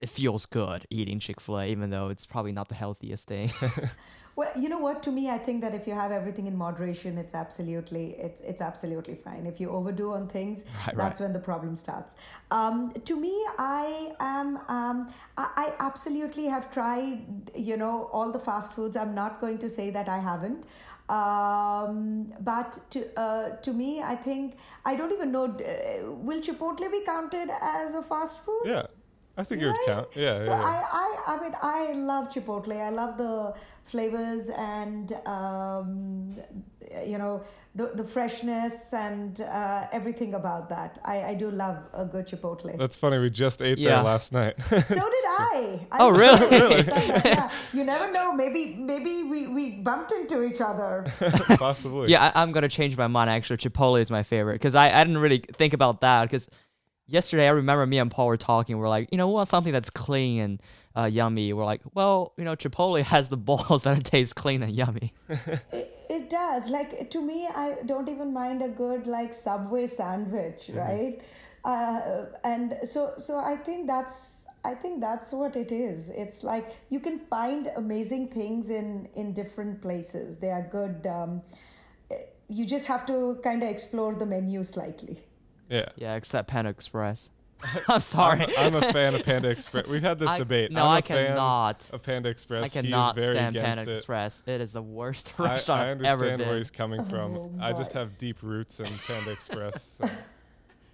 it 0.00 0.08
feels 0.08 0.46
good 0.46 0.86
eating 0.90 1.18
Chick 1.18 1.40
Fil 1.40 1.58
A, 1.58 1.66
even 1.66 1.90
though 1.90 2.08
it's 2.08 2.26
probably 2.26 2.52
not 2.52 2.68
the 2.68 2.74
healthiest 2.74 3.26
thing. 3.26 3.50
Well, 4.36 4.52
you 4.56 4.68
know 4.68 4.78
what? 4.78 5.02
To 5.02 5.10
me, 5.10 5.28
I 5.28 5.36
think 5.36 5.62
that 5.62 5.74
if 5.74 5.88
you 5.88 5.94
have 5.94 6.12
everything 6.12 6.46
in 6.46 6.56
moderation, 6.56 7.18
it's 7.18 7.34
absolutely 7.34 8.14
it's 8.20 8.40
it's 8.40 8.60
absolutely 8.60 9.16
fine. 9.16 9.46
If 9.46 9.58
you 9.60 9.68
overdo 9.70 10.12
on 10.12 10.28
things, 10.28 10.64
Right, 10.86 10.96
that's 10.96 11.18
right. 11.18 11.24
when 11.26 11.32
the 11.32 11.40
problem 11.40 11.74
starts. 11.74 12.14
Um, 12.52 12.92
to 13.04 13.16
me, 13.16 13.34
I 13.58 14.12
am 14.20 14.58
um, 14.68 15.12
I, 15.36 15.48
I 15.56 15.72
absolutely 15.80 16.46
have 16.46 16.70
tried 16.70 17.50
you 17.56 17.76
know 17.76 18.08
all 18.12 18.30
the 18.30 18.38
fast 18.38 18.74
foods. 18.74 18.96
I'm 18.96 19.12
not 19.12 19.40
going 19.40 19.58
to 19.58 19.68
say 19.68 19.90
that 19.90 20.08
I 20.08 20.18
haven't. 20.20 20.66
Um, 21.08 22.32
but 22.40 22.78
to 22.90 23.18
uh, 23.18 23.56
to 23.56 23.72
me, 23.72 24.02
I 24.02 24.14
think 24.14 24.56
I 24.84 24.94
don't 24.94 25.12
even 25.12 25.32
know. 25.32 25.44
Uh, 25.44 26.12
will 26.12 26.40
Chipotle 26.40 26.90
be 26.90 27.02
counted 27.04 27.48
as 27.62 27.94
a 27.94 28.02
fast 28.02 28.44
food? 28.44 28.62
Yeah, 28.66 28.86
I 29.38 29.44
think 29.44 29.62
it 29.62 29.66
would 29.66 29.76
Right? 29.76 29.86
count. 29.86 30.08
Yeah, 30.14 30.38
So 30.40 30.50
yeah, 30.50 30.60
yeah. 30.60 30.66
I, 30.66 30.76
I, 31.02 31.34
I 31.34 31.40
mean, 31.42 31.54
I 31.62 31.92
love 31.92 32.28
Chipotle. 32.28 32.76
I 32.80 32.90
love 32.90 33.16
the 33.16 33.54
flavors 33.84 34.48
and 34.50 35.12
um, 35.26 36.34
you 37.06 37.18
know 37.18 37.42
the 37.74 37.86
the 37.94 38.04
freshness 38.04 38.92
and 38.92 39.40
uh, 39.40 39.86
everything 39.92 40.34
about 40.34 40.68
that. 40.70 40.98
I, 41.04 41.16
I 41.30 41.34
do 41.34 41.50
love 41.50 41.78
a 41.92 42.04
good 42.04 42.26
Chipotle. 42.26 42.76
That's 42.76 42.96
funny. 42.96 43.18
We 43.18 43.30
just 43.30 43.62
ate 43.62 43.78
Yeah. 43.78 43.90
there 43.96 44.02
last 44.04 44.32
night. 44.32 44.54
so 44.70 44.78
did 45.16 45.24
I. 45.40 45.86
I 45.92 45.96
Oh, 46.00 46.08
was 46.10 46.18
really? 46.18 46.38
so 46.38 46.44
impressed 46.66 46.88
by 46.88 47.06
that. 47.06 47.24
Yeah. 47.24 47.50
You 47.72 47.84
never 47.84 48.10
know. 48.10 48.32
Maybe 48.32 48.74
maybe 48.76 49.22
we, 49.22 49.46
we 49.46 49.70
bumped 49.88 50.10
into 50.12 50.42
each 50.42 50.60
other. 50.60 51.04
Possibly. 51.56 52.10
yeah, 52.10 52.32
I, 52.34 52.42
I'm 52.42 52.50
gonna 52.52 52.68
change 52.68 52.96
my 52.96 53.06
mind. 53.06 53.30
Actually, 53.30 53.58
Chipotle 53.58 54.00
is 54.00 54.10
my 54.10 54.22
favorite 54.24 54.54
because 54.54 54.74
I, 54.74 54.86
I 54.90 55.04
didn't 55.04 55.18
really 55.18 55.42
think 55.54 55.72
about 55.74 56.00
that 56.00 56.22
because 56.24 56.48
yesterday 57.08 57.46
I 57.46 57.50
remember 57.50 57.86
me 57.86 57.98
and 57.98 58.10
Paul 58.10 58.26
were 58.26 58.36
talking. 58.36 58.78
We're 58.78 58.88
like, 58.88 59.08
you 59.10 59.18
know, 59.18 59.26
we 59.26 59.34
want 59.34 59.48
something 59.48 59.72
that's 59.72 59.90
clean 59.90 60.40
and 60.40 60.62
uh, 60.96 61.04
yummy. 61.04 61.52
We're 61.52 61.64
like, 61.64 61.80
well, 61.94 62.32
you 62.36 62.44
know, 62.44 62.54
Chipotle 62.54 63.02
has 63.14 63.28
the 63.28 63.36
balls 63.36 63.82
that 63.82 63.98
it 63.98 64.04
tastes 64.04 64.32
clean 64.32 64.62
and 64.62 64.72
yummy. 64.74 65.12
It, 65.72 65.94
it 66.10 66.30
does. 66.30 66.68
Like 66.68 67.10
to 67.10 67.20
me, 67.20 67.46
I 67.46 67.76
don't 67.84 68.08
even 68.08 68.32
mind 68.32 68.62
a 68.62 68.68
good 68.68 69.06
like 69.06 69.34
Subway 69.34 69.86
sandwich, 69.86 70.70
right? 70.72 71.20
Uh, 71.64 72.26
and 72.44 72.78
so 72.84 73.12
so 73.18 73.38
I 73.38 73.56
think 73.56 73.86
that's 73.86 74.38
I 74.64 74.74
think 74.74 75.00
that's 75.00 75.32
what 75.32 75.54
it 75.54 75.70
is. 75.70 76.08
It's 76.08 76.42
like 76.42 76.76
you 76.88 77.00
can 77.00 77.18
find 77.18 77.70
amazing 77.76 78.28
things 78.28 78.70
in 78.70 79.08
in 79.14 79.34
different 79.34 79.82
places. 79.82 80.38
They 80.38 80.50
are 80.50 80.66
good. 80.70 81.06
Um, 81.06 81.42
you 82.48 82.64
just 82.64 82.86
have 82.86 83.04
to 83.06 83.38
kind 83.42 83.62
of 83.62 83.68
explore 83.68 84.14
the 84.14 84.26
menu 84.26 84.64
slightly. 84.64 85.18
Yeah. 85.68 85.88
Yeah, 85.96 86.14
except 86.16 86.48
Panda 86.48 86.70
Express. 86.70 87.30
I'm 87.88 88.00
sorry. 88.00 88.42
I'm, 88.56 88.74
I'm 88.74 88.74
a 88.76 88.92
fan 88.92 89.14
of 89.16 89.24
Panda 89.24 89.48
Express. 89.50 89.86
We've 89.88 90.02
had 90.02 90.18
this 90.20 90.28
I- 90.28 90.38
debate. 90.38 90.70
No, 90.70 90.82
I'm 90.84 90.88
a 90.88 90.90
I 90.90 91.00
fan 91.00 91.26
cannot. 91.28 91.90
of 91.92 92.02
Panda 92.02 92.28
Express. 92.28 92.64
I 92.64 92.68
cannot 92.68 93.16
He's 93.16 93.24
very 93.24 93.36
stand 93.36 93.56
Panda 93.56 93.82
it. 93.90 93.96
Express. 93.96 94.42
It 94.46 94.60
is 94.60 94.72
the 94.72 94.82
worst 94.82 95.32
restaurant 95.38 95.80
I 95.80 95.90
I've 95.90 96.02
ever 96.04 96.10
understand 96.24 96.38
been. 96.38 96.48
where 96.48 96.56
he's 96.58 96.70
coming 96.70 97.04
from. 97.04 97.36
Oh 97.36 97.52
I 97.60 97.72
just 97.72 97.92
have 97.94 98.16
deep 98.16 98.42
roots 98.42 98.78
in 98.80 98.86
Panda 99.06 99.32
Express. 99.32 99.98
so 100.00 100.08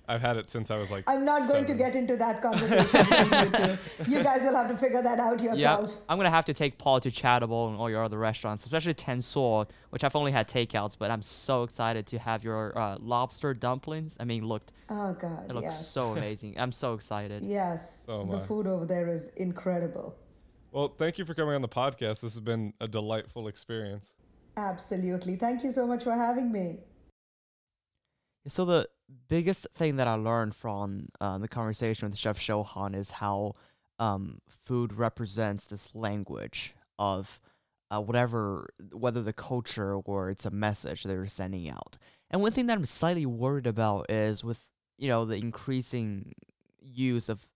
I've 0.06 0.20
had 0.20 0.36
it 0.36 0.50
since 0.50 0.70
I 0.70 0.76
was 0.76 0.90
like. 0.90 1.04
I'm 1.06 1.24
not 1.24 1.48
going 1.48 1.64
to 1.64 1.74
get 1.74 1.96
into 1.96 2.16
that 2.16 2.42
conversation 2.42 3.78
you. 4.06 4.16
You 4.18 4.22
guys 4.22 4.42
will 4.42 4.54
have 4.54 4.70
to 4.70 4.76
figure 4.76 5.02
that 5.02 5.18
out 5.18 5.40
Yeah, 5.40 5.52
yourself. 5.54 5.96
I'm 6.08 6.18
gonna 6.18 6.30
have 6.30 6.44
to 6.46 6.54
take 6.54 6.76
Paul 6.78 7.00
to 7.00 7.10
Chaatable 7.10 7.68
and 7.68 7.76
all 7.76 7.88
your 7.88 8.04
other 8.04 8.18
restaurants, 8.18 8.64
especially 8.64 8.94
Tensor, 8.94 9.68
which 9.90 10.04
I've 10.04 10.14
only 10.16 10.32
had 10.32 10.48
takeouts, 10.48 10.96
but 10.98 11.10
I'm 11.10 11.22
so 11.22 11.62
excited 11.62 12.06
to 12.08 12.18
have 12.18 12.44
your 12.44 12.76
uh, 12.76 12.96
lobster 13.00 13.54
dumplings. 13.54 14.16
I 14.20 14.24
mean, 14.24 14.44
looked 14.46 14.72
Oh 14.90 15.14
God, 15.14 15.50
it 15.50 15.54
looks 15.54 15.64
yes. 15.64 15.88
so 15.88 16.12
amazing. 16.12 16.58
I'm 16.58 16.72
so 16.72 16.92
excited. 16.94 17.42
Yes, 17.42 18.02
So 18.04 18.20
am 18.20 18.28
the 18.28 18.40
food 18.40 18.66
over 18.66 18.84
there 18.84 19.08
is 19.08 19.28
incredible. 19.36 20.14
Well, 20.72 20.88
thank 20.88 21.18
you 21.18 21.24
for 21.24 21.34
coming 21.34 21.54
on 21.54 21.62
the 21.62 21.68
podcast. 21.68 22.20
This 22.20 22.34
has 22.34 22.40
been 22.40 22.74
a 22.80 22.88
delightful 22.88 23.48
experience. 23.48 24.12
Absolutely. 24.56 25.36
Thank 25.36 25.64
you 25.64 25.70
so 25.70 25.86
much 25.86 26.04
for 26.04 26.12
having 26.12 26.52
me. 26.52 26.78
So 28.46 28.64
the 28.64 28.88
biggest 29.28 29.66
thing 29.74 29.96
that 29.96 30.08
I 30.08 30.14
learned 30.14 30.54
from 30.54 31.08
uh, 31.20 31.38
the 31.38 31.48
conversation 31.48 32.08
with 32.08 32.18
Chef 32.18 32.38
Chauhan 32.38 32.94
is 32.94 33.12
how 33.12 33.54
um, 33.98 34.40
food 34.48 34.92
represents 34.92 35.64
this 35.64 35.94
language 35.94 36.74
of 36.98 37.40
uh, 37.90 38.00
whatever, 38.00 38.68
whether 38.92 39.22
the 39.22 39.32
culture 39.32 39.94
or 39.94 40.30
it's 40.30 40.46
a 40.46 40.50
message 40.50 41.04
they're 41.04 41.26
sending 41.26 41.68
out. 41.68 41.98
And 42.30 42.42
one 42.42 42.52
thing 42.52 42.66
that 42.66 42.78
I'm 42.78 42.86
slightly 42.86 43.26
worried 43.26 43.66
about 43.66 44.10
is 44.10 44.42
with 44.42 44.60
you 44.98 45.08
know 45.08 45.24
the 45.24 45.36
increasing 45.36 46.32
use 46.80 47.28
of 47.28 47.46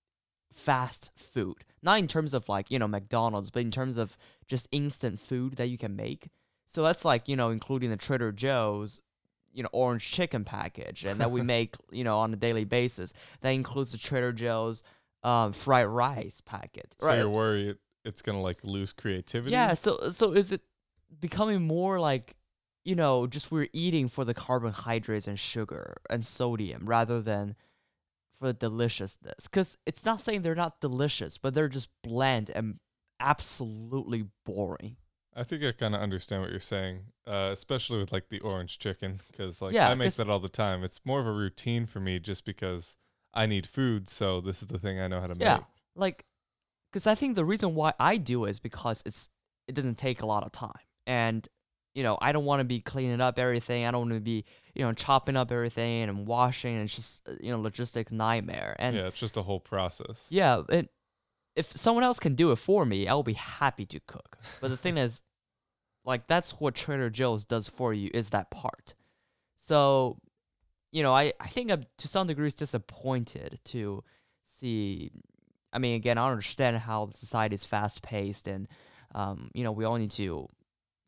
fast 0.53 1.11
food, 1.17 1.65
not 1.83 1.99
in 1.99 2.09
terms 2.09 2.35
of 2.35 2.49
like 2.49 2.71
you 2.71 2.79
know 2.79 2.89
McDonald's, 2.89 3.51
but 3.51 3.63
in 3.63 3.71
terms 3.71 3.97
of 3.99 4.17
just 4.47 4.69
instant 4.71 5.21
food 5.21 5.57
that 5.57 5.69
you 5.69 5.79
can 5.79 5.97
make. 5.97 6.29
So 6.67 6.83
that's 6.83 7.05
like 7.05 7.29
you 7.29 7.37
know 7.37 7.51
including 7.51 7.91
the 7.91 7.97
Trader 7.97 8.33
Joe's 8.33 9.01
you 9.53 9.63
know 9.63 9.69
orange 9.73 10.11
chicken 10.11 10.45
package 10.45 11.05
and 11.05 11.21
that 11.21 11.31
we 11.31 11.43
make 11.57 11.77
you 11.91 12.05
know 12.05 12.19
on 12.19 12.33
a 12.33 12.37
daily 12.37 12.65
basis. 12.65 13.13
That 13.41 13.51
includes 13.51 13.93
the 13.93 13.99
trader 13.99 14.33
joe's 14.33 14.83
um, 15.25 15.53
fried 15.53 15.87
rice 15.89 16.41
packet 16.41 16.95
So 17.01 17.13
you're 17.13 17.29
worried 17.29 17.77
it's 18.05 18.23
gonna 18.23 18.41
like 18.41 18.59
lose 18.63 18.93
creativity. 18.93 19.51
yeah 19.53 19.75
so 19.75 20.11
so 20.11 20.33
is 20.33 20.53
it 20.53 20.61
becoming 21.21 21.63
more 21.67 21.99
like 21.99 22.37
you 22.85 22.95
know 22.95 23.27
just 23.27 23.51
we're 23.51 23.69
eating 23.73 24.09
for 24.09 24.25
the 24.25 24.33
carbohydrates 24.35 25.27
and 25.27 25.39
sugar 25.39 25.97
and 26.09 26.25
sodium 26.25 26.87
rather 26.87 27.21
than 27.21 27.57
for 28.39 28.47
the 28.47 28.53
deliciousness? 28.53 29.49
Because 29.49 29.77
it's 29.85 30.05
not 30.05 30.21
saying 30.21 30.43
they're 30.43 30.55
not 30.55 30.81
delicious 30.81 31.37
but 31.39 31.55
they're 31.55 31.69
just 31.69 31.89
bland 32.05 32.51
and 32.55 32.79
absolutely 33.21 34.25
boring 34.47 34.97
I 35.39 35.45
think 35.45 35.63
I 35.63 35.73
kind 35.73 35.95
of 35.95 36.01
understand 36.01 36.43
what 36.43 36.51
you're 36.51 36.59
saying, 36.61 37.01
uh, 37.27 37.51
especially 37.53 37.99
with 37.99 38.13
like 38.13 38.29
the 38.29 38.41
orange 38.41 38.79
chicken, 38.79 39.21
because 39.31 39.63
like 39.63 39.75
Yeah, 39.75 39.89
I 39.89 39.95
make 39.95 40.15
that 40.15 40.29
all 40.29 40.41
the 40.41 40.49
time. 40.49 40.83
It's 40.83 41.01
more 41.05 41.21
of 41.21 41.27
a 41.27 41.33
routine 41.33 41.87
for 41.87 42.01
me, 42.01 42.19
just 42.19 42.45
because 42.45 42.97
I 43.33 43.47
need 43.47 43.67
food, 43.67 44.09
so 44.09 44.41
this 44.41 44.63
is 44.63 44.69
the 44.69 44.79
thing 44.79 44.99
I 44.99 45.07
know 45.07 45.21
how 45.21 45.29
to 45.29 45.37
Yeah, 45.39 45.57
make. 45.57 45.65
like, 45.95 46.25
because 46.91 47.07
I 47.07 47.15
think 47.15 47.37
the 47.37 47.45
reason 47.45 47.75
why 47.75 47.93
I 48.01 48.17
do 48.17 48.47
is 48.47 48.59
because 48.59 49.03
it's 49.07 49.31
it 49.69 49.75
doesn't 49.75 49.97
take 49.97 50.23
a 50.23 50.27
lot 50.27 50.45
of 50.45 50.51
time, 50.51 50.81
and 51.07 51.47
you 51.95 52.03
know 52.03 52.19
I 52.21 52.33
don't 52.33 52.45
want 52.45 52.61
to 52.61 52.65
be 52.65 52.81
cleaning 52.81 53.21
up 53.21 53.39
everything. 53.39 53.87
I 53.87 53.93
don't 53.93 54.09
want 54.09 54.15
to 54.15 54.21
be 54.21 54.45
you 54.75 54.83
know 54.83 54.93
chopping 54.93 55.37
up 55.37 55.53
everything 55.53 56.09
and 56.09 56.27
washing. 56.27 56.75
And 56.75 56.85
it's 56.85 56.97
just 56.97 57.29
uh, 57.29 57.35
you 57.41 57.53
know 57.53 57.63
logistic 57.63 58.11
nightmare. 58.11 58.75
And 58.79 58.97
yeah, 58.97 59.07
it's 59.07 59.19
just 59.19 59.37
a 59.37 59.43
whole 59.43 59.61
process. 59.61 60.27
yeah, 60.31 60.63
and 60.69 60.89
if 61.55 61.71
someone 61.73 62.05
else 62.05 62.19
can 62.19 62.35
do 62.35 62.51
it 62.53 62.57
for 62.57 62.85
me, 62.85 63.07
I 63.09 63.15
will 63.15 63.23
be 63.23 63.35
happy 63.35 63.85
to 63.87 64.01
cook. 64.01 64.39
But 64.61 64.69
the 64.69 64.77
thing 64.77 64.97
is, 64.97 65.23
like 66.09 66.27
that's 66.27 66.53
what 66.53 66.75
Trader 66.75 67.11
Joe's 67.11 67.45
does 67.45 67.69
for 67.69 67.93
you 67.93 68.11
is 68.15 68.31
that 68.31 68.51
part. 68.51 68.95
So, 69.57 70.17
you 70.91 71.03
know, 71.03 71.13
I 71.13 71.35
I 71.39 71.49
think 71.49 71.71
I'm 71.71 71.85
to 71.99 72.09
some 72.09 72.27
degrees 72.27 72.55
disappointed 72.55 73.61
to 73.67 74.03
see. 74.47 75.13
I 75.71 75.79
mean, 75.79 75.97
again, 75.97 76.17
I 76.17 76.31
understand 76.31 76.79
how 76.79 77.11
society 77.11 77.55
is 77.55 77.67
fast 77.67 78.01
paced, 78.01 78.49
and 78.49 78.67
um, 79.15 79.51
you 79.53 79.63
know, 79.63 79.71
we 79.73 79.85
all 79.85 79.97
need 79.97 80.11
to 80.13 80.49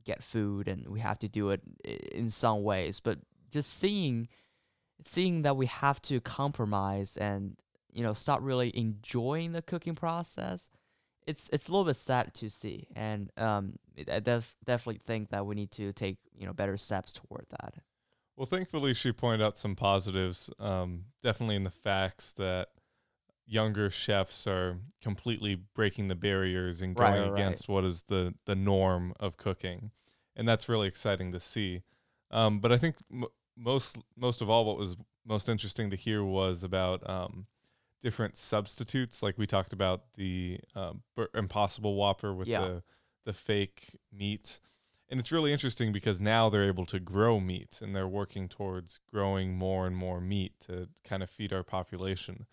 get 0.05 0.23
food, 0.23 0.69
and 0.69 0.87
we 0.87 1.01
have 1.01 1.19
to 1.21 1.29
do 1.29 1.49
it 1.49 1.63
in 1.83 2.29
some 2.29 2.63
ways. 2.63 3.01
But 3.01 3.21
just 3.51 3.73
seeing 3.79 4.29
seeing 5.03 5.43
that 5.43 5.57
we 5.57 5.65
have 5.65 6.03
to 6.03 6.21
compromise 6.21 7.17
and 7.17 7.57
you 7.91 8.03
know 8.03 8.13
stop 8.13 8.41
really 8.43 8.71
enjoying 8.77 9.53
the 9.53 9.63
cooking 9.63 9.95
process 9.95 10.69
it's 11.31 11.49
it's 11.53 11.69
a 11.69 11.71
little 11.71 11.85
bit 11.85 11.97
sad 11.97 12.35
to 12.35 12.51
see 12.51 12.87
and 12.97 13.31
um 13.37 13.79
i 14.13 14.19
def- 14.19 14.57
definitely 14.65 15.01
think 15.07 15.31
that 15.31 15.47
we 15.47 15.55
need 15.55 15.71
to 15.71 15.93
take 15.93 16.19
you 16.37 16.47
know 16.47 16.53
better 16.53 16.77
steps 16.77 17.13
toward 17.13 17.47
that 17.51 17.75
Well, 18.37 18.47
thankfully, 18.47 18.95
she 18.95 19.13
pointed 19.13 19.45
out 19.45 19.59
some 19.59 19.77
positives. 19.77 20.49
Um, 20.59 21.05
definitely 21.23 21.57
in 21.57 21.65
the 21.65 21.71
facts 21.71 22.33
that 22.33 22.69
younger 23.47 23.91
chefs 23.91 24.47
are 24.47 24.79
completely 25.03 25.57
breaking 25.75 26.09
the 26.09 26.15
barriers 26.15 26.81
and 26.81 26.97
going 26.97 27.13
right, 27.13 27.29
right. 27.29 27.39
against 27.39 27.69
what 27.69 27.85
is 27.85 28.05
the 28.05 28.35
the 28.47 28.55
norm 28.55 29.13
of 29.21 29.37
cooking, 29.37 29.91
and 30.37 30.49
that's 30.49 30.69
really 30.69 30.89
exciting 30.89 31.33
to 31.33 31.41
see. 31.41 31.83
Um, 32.31 32.61
but 32.61 32.73
I 32.73 32.79
think 32.79 32.97
m- 33.13 33.25
most 33.57 33.99
most 34.17 34.41
of 34.41 34.49
all, 34.49 34.65
what 34.65 34.79
was 34.79 34.97
most 35.27 35.49
interesting 35.49 35.91
to 35.91 35.97
hear 35.97 36.25
was 36.25 36.65
about 36.65 37.09
um, 37.09 37.47
different 38.01 38.37
substitutes. 38.37 39.23
Like 39.23 39.37
we 39.39 39.47
talked 39.47 39.73
about 39.73 40.03
the 40.17 40.61
um, 40.75 41.03
Impossible 41.35 41.95
Whopper 41.97 42.35
with 42.35 42.49
Yeah. 42.49 42.61
the 42.61 42.83
the 43.27 43.33
fake 43.35 43.99
meat. 44.13 44.61
And 45.11 45.21
it's 45.21 45.31
really 45.31 45.53
interesting 45.53 45.93
because 45.93 46.21
now 46.21 46.49
they're 46.49 46.67
able 46.69 46.87
to 46.87 46.99
grow 46.99 47.39
meat 47.41 47.81
and 47.83 47.95
they're 47.95 48.09
working 48.09 48.49
towards 48.49 48.99
growing 49.13 49.55
more 49.57 49.87
and 49.87 49.95
more 49.97 50.21
meat 50.21 50.55
to 50.67 50.89
kind 51.05 51.23
of 51.23 51.29
feed 51.29 51.53
our 51.53 51.63
population. 51.63 52.47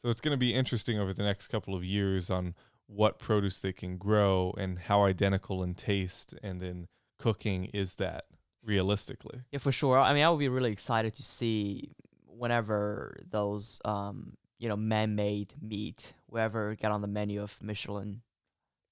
So 0.00 0.08
it's 0.08 0.20
going 0.22 0.32
to 0.32 0.38
be 0.38 0.54
interesting 0.54 0.98
over 0.98 1.12
the 1.12 1.22
next 1.24 1.48
couple 1.48 1.74
of 1.74 1.84
years 1.84 2.30
on 2.30 2.54
what 2.86 3.18
produce 3.18 3.60
they 3.60 3.72
can 3.72 3.96
grow 3.98 4.54
and 4.56 4.78
how 4.78 5.04
identical 5.04 5.62
in 5.62 5.74
taste 5.74 6.34
and 6.42 6.62
in 6.62 6.86
cooking 7.18 7.66
is 7.66 7.96
that 7.96 8.24
realistically. 8.62 9.40
yeah 9.52 9.58
for 9.58 9.72
sure 9.72 9.98
i 9.98 10.12
mean 10.14 10.22
i 10.24 10.28
would 10.30 10.38
be 10.38 10.48
really 10.48 10.72
excited 10.72 11.14
to 11.14 11.22
see 11.22 11.90
whenever 12.26 13.16
those 13.30 13.80
um 13.84 14.36
you 14.64 14.70
know, 14.70 14.76
man-made 14.76 15.52
meat 15.60 16.14
will 16.30 16.40
ever 16.40 16.74
get 16.74 16.90
on 16.90 17.02
the 17.02 17.06
menu 17.06 17.42
of 17.42 17.54
Michelin 17.62 18.22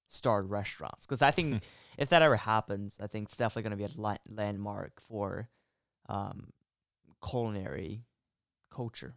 starred 0.07 0.47
restaurants. 0.47 1.07
Because 1.07 1.23
I 1.23 1.31
think 1.31 1.63
if 1.97 2.09
that 2.09 2.21
ever 2.21 2.35
happens, 2.35 2.95
I 3.01 3.07
think 3.07 3.25
it's 3.25 3.37
definitely 3.37 3.63
going 3.63 3.79
to 3.79 3.87
be 3.87 3.91
a 3.91 3.99
la- 3.99 4.17
landmark 4.29 5.01
for 5.09 5.49
um, 6.07 6.53
culinary 7.27 8.03
culture. 8.69 9.15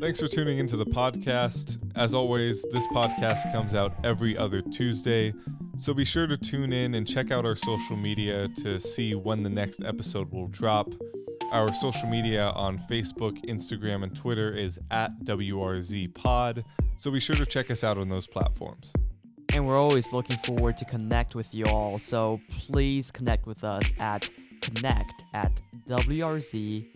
Thanks 0.00 0.18
for 0.18 0.28
tuning 0.28 0.56
into 0.56 0.78
the 0.78 0.86
podcast. 0.86 1.76
As 1.94 2.14
always, 2.14 2.64
this 2.72 2.86
podcast 2.86 3.52
comes 3.52 3.74
out 3.74 3.92
every 4.02 4.34
other 4.34 4.62
Tuesday, 4.62 5.34
so 5.76 5.92
be 5.92 6.06
sure 6.06 6.26
to 6.26 6.38
tune 6.38 6.72
in 6.72 6.94
and 6.94 7.06
check 7.06 7.30
out 7.30 7.44
our 7.44 7.54
social 7.54 7.96
media 7.96 8.48
to 8.62 8.80
see 8.80 9.14
when 9.14 9.42
the 9.42 9.50
next 9.50 9.84
episode 9.84 10.32
will 10.32 10.48
drop. 10.48 10.90
Our 11.52 11.72
social 11.74 12.08
media 12.08 12.50
on 12.50 12.78
Facebook, 12.88 13.44
Instagram, 13.44 14.04
and 14.04 14.14
Twitter 14.14 14.52
is 14.52 14.78
at 14.92 15.10
WRZ 15.24 16.14
Pod, 16.14 16.64
so 16.96 17.10
be 17.10 17.18
sure 17.18 17.34
to 17.34 17.44
check 17.44 17.72
us 17.72 17.82
out 17.82 17.98
on 17.98 18.08
those 18.08 18.28
platforms. 18.28 18.92
And 19.52 19.66
we're 19.66 19.76
always 19.76 20.12
looking 20.12 20.36
forward 20.38 20.76
to 20.76 20.84
connect 20.84 21.34
with 21.34 21.52
you 21.52 21.64
all, 21.64 21.98
so 21.98 22.40
please 22.50 23.10
connect 23.10 23.48
with 23.48 23.64
us 23.64 23.82
at 23.98 24.30
connect 24.60 25.24
at 25.34 25.60
wrzpod.com. 25.88 26.88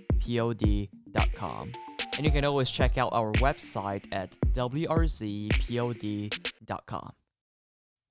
And 2.17 2.25
you 2.25 2.31
can 2.31 2.45
always 2.45 2.71
check 2.71 2.97
out 2.97 3.13
our 3.13 3.33
website 3.33 4.07
at 4.13 4.39
wrzpod.com. 4.53 5.51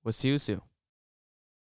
We'll 0.04 0.12
see 0.12 0.28
you 0.28 0.36
soon. 0.36 0.60